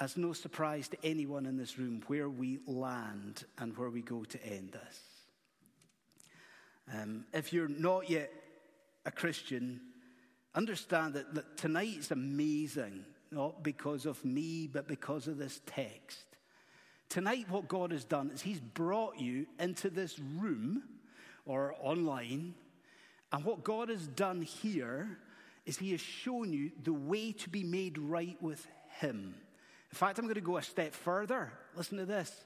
as 0.00 0.16
no 0.16 0.32
surprise 0.32 0.88
to 0.88 0.96
anyone 1.04 1.46
in 1.46 1.56
this 1.56 1.78
room 1.78 2.02
where 2.08 2.28
we 2.28 2.58
land 2.66 3.44
and 3.58 3.76
where 3.76 3.90
we 3.90 4.02
go 4.02 4.24
to 4.24 4.44
end 4.44 4.72
this. 4.72 5.00
Um, 6.92 7.24
if 7.32 7.52
you're 7.52 7.68
not 7.68 8.10
yet 8.10 8.30
a 9.06 9.10
Christian, 9.10 9.80
understand 10.54 11.14
that, 11.14 11.34
that 11.34 11.56
tonight 11.56 11.96
is 11.98 12.10
amazing, 12.10 13.04
not 13.30 13.62
because 13.62 14.04
of 14.06 14.22
me, 14.24 14.66
but 14.66 14.88
because 14.88 15.28
of 15.28 15.38
this 15.38 15.60
text. 15.66 16.24
Tonight, 17.08 17.46
what 17.48 17.68
God 17.68 17.92
has 17.92 18.04
done 18.04 18.30
is 18.34 18.42
He's 18.42 18.60
brought 18.60 19.18
you 19.18 19.46
into 19.58 19.90
this 19.90 20.18
room 20.18 20.82
or 21.46 21.74
online, 21.80 22.54
and 23.32 23.44
what 23.44 23.62
God 23.62 23.88
has 23.88 24.06
done 24.06 24.42
here 24.42 25.18
is 25.66 25.78
He 25.78 25.92
has 25.92 26.00
shown 26.00 26.52
you 26.52 26.72
the 26.82 26.92
way 26.92 27.32
to 27.32 27.48
be 27.48 27.62
made 27.62 27.98
right 27.98 28.36
with 28.42 28.66
Him. 28.98 29.34
In 29.94 29.96
fact, 29.96 30.18
I'm 30.18 30.24
going 30.24 30.34
to 30.34 30.40
go 30.40 30.56
a 30.56 30.62
step 30.62 30.92
further. 30.92 31.52
Listen 31.76 31.98
to 31.98 32.04
this. 32.04 32.42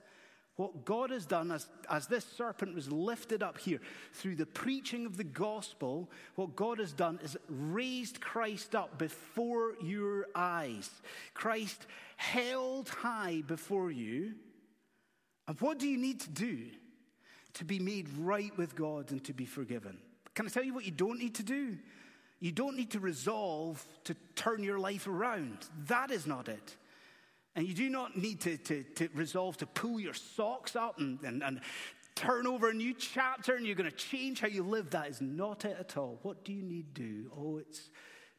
What 0.57 0.85
God 0.85 1.09
has 1.09 1.25
done 1.25 1.51
as, 1.51 1.67
as 1.91 2.07
this 2.07 2.27
serpent 2.27 2.75
was 2.75 2.93
lifted 2.93 3.43
up 3.43 3.57
here 3.57 3.81
through 4.13 4.37
the 4.37 4.45
preaching 4.45 5.07
of 5.07 5.17
the 5.17 5.25
gospel, 5.25 6.11
what 6.35 6.57
God 6.57 6.79
has 6.79 6.93
done 6.93 7.19
is 7.25 7.39
raised 7.49 8.21
Christ 8.21 8.75
up 8.75 8.99
before 8.99 9.73
your 9.83 10.27
eyes. 10.35 10.91
Christ 11.33 11.87
held 12.19 12.91
high 12.91 13.43
before 13.47 13.91
you. 13.91 14.35
And 15.47 15.59
what 15.63 15.79
do 15.79 15.89
you 15.89 15.97
need 15.97 16.21
to 16.21 16.29
do 16.29 16.67
to 17.55 17.65
be 17.65 17.79
made 17.79 18.11
right 18.19 18.55
with 18.59 18.77
God 18.77 19.11
and 19.11 19.25
to 19.25 19.33
be 19.33 19.47
forgiven? 19.47 19.97
Can 20.35 20.45
I 20.45 20.51
tell 20.51 20.65
you 20.65 20.75
what 20.75 20.85
you 20.85 20.91
don't 20.91 21.19
need 21.19 21.37
to 21.37 21.43
do? 21.43 21.79
You 22.41 22.53
don't 22.53 22.77
need 22.77 22.91
to 22.91 23.01
resolve 23.01 23.83
to 24.05 24.15
turn 24.35 24.63
your 24.63 24.79
life 24.79 25.07
around. 25.07 25.57
That 25.87 26.11
is 26.11 26.27
not 26.27 26.49
it. 26.49 26.77
And 27.57 27.67
you 27.67 27.75
do 27.75 27.89
not 27.89 28.17
need 28.17 28.41
to, 28.43 28.57
to, 28.57 28.83
to 28.83 29.09
resolve 29.15 29.57
to 29.59 29.67
pull 29.67 29.99
your 29.99 30.15
socks 30.15 30.77
up 30.77 30.99
and, 30.99 31.19
and, 31.25 31.43
and 31.43 31.61
turn 32.15 32.47
over 32.47 32.71
a 32.71 32.75
new 32.75 32.95
chapter 32.95 33.55
and 33.55 33.67
you're 33.67 33.77
going 33.77 33.91
to 33.91 33.97
change 33.97 34.41
how 34.41 34.49
you 34.49 34.63
live. 34.63 34.91
That 34.91 35.09
is 35.09 35.21
not 35.21 35.65
it 35.65 35.77
at 35.79 35.97
all. 35.97 36.19
What 36.23 36.45
do 36.45 36.53
you 36.53 36.63
need 36.63 36.95
to 36.95 37.03
do? 37.03 37.31
Oh, 37.37 37.59
it's 37.59 37.91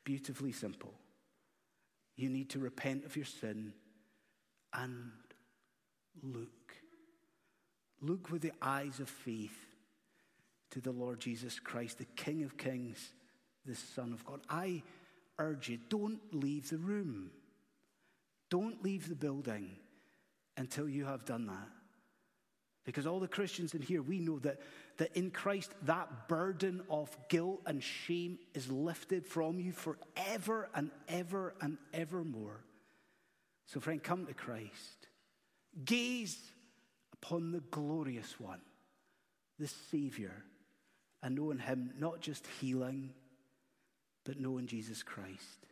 beautifully 0.04 0.52
simple. 0.52 0.93
You 2.15 2.30
need 2.30 2.50
to 2.52 2.60
repent 2.60 3.06
of 3.06 3.15
your 3.15 3.26
sin 3.26 3.74
and 4.74 5.12
look. 6.22 6.50
Look 8.02 8.32
with 8.32 8.41
the 8.41 8.52
eyes 8.62 9.00
of 9.00 9.10
faith 9.10 9.58
to 10.72 10.82
the 10.82 10.91
Lord 10.91 11.19
Jesus 11.19 11.60
Christ, 11.60 11.98
the 11.98 12.06
King 12.06 12.43
of 12.43 12.58
Kings, 12.58 13.13
the 13.65 13.76
Son 13.76 14.13
of 14.13 14.26
God. 14.26 14.41
I 14.50 14.84
urge 15.38 15.69
you, 15.69 15.80
don't 15.89 16.19
leave 16.32 16.69
the 16.69 16.78
room. 16.78 17.32
Don't 18.50 18.84
leave 18.84 19.08
the 19.08 19.16
building 19.16 19.78
until 20.58 20.90
you 20.90 21.06
have 21.06 21.26
done 21.26 21.48
that. 21.48 21.68
Because 22.86 23.06
all 23.06 23.20
the 23.20 23.28
Christians 23.28 23.76
in 23.76 23.82
here, 23.82 24.02
we 24.02 24.20
know 24.20 24.40
that, 24.40 24.60
that 24.98 25.16
in 25.16 25.30
Christ, 25.30 25.72
that 25.84 26.28
burden 26.28 26.82
of 26.90 27.16
guilt 27.28 27.62
and 27.66 27.84
shame 27.84 28.40
is 28.54 28.72
lifted 28.72 29.28
from 29.28 29.60
you 29.60 29.72
forever 29.74 30.70
and 30.74 30.90
ever 31.08 31.54
and 31.62 31.78
evermore. 31.94 32.64
So, 33.68 33.80
friend, 33.80 34.02
come 34.02 34.26
to 34.26 34.34
Christ. 34.34 35.08
Gaze 35.86 36.40
upon 37.14 37.52
the 37.52 37.60
glorious 37.60 38.40
one, 38.40 38.62
the 39.60 39.68
Savior, 39.92 40.44
and 41.22 41.36
know 41.36 41.52
in 41.52 41.60
Him 41.60 41.94
not 42.00 42.22
just 42.22 42.48
healing, 42.60 43.12
but 44.26 44.40
know 44.40 44.58
in 44.58 44.66
Jesus 44.66 45.04
Christ 45.04 45.68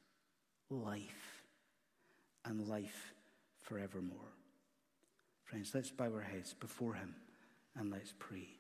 life 0.70 1.37
and 2.48 2.68
life 2.68 3.14
forevermore. 3.62 4.34
Friends, 5.44 5.72
let's 5.74 5.92
bow 5.92 6.12
our 6.14 6.22
heads 6.22 6.54
before 6.54 6.94
Him 6.94 7.16
and 7.76 7.92
let's 7.92 8.14
pray. 8.18 8.57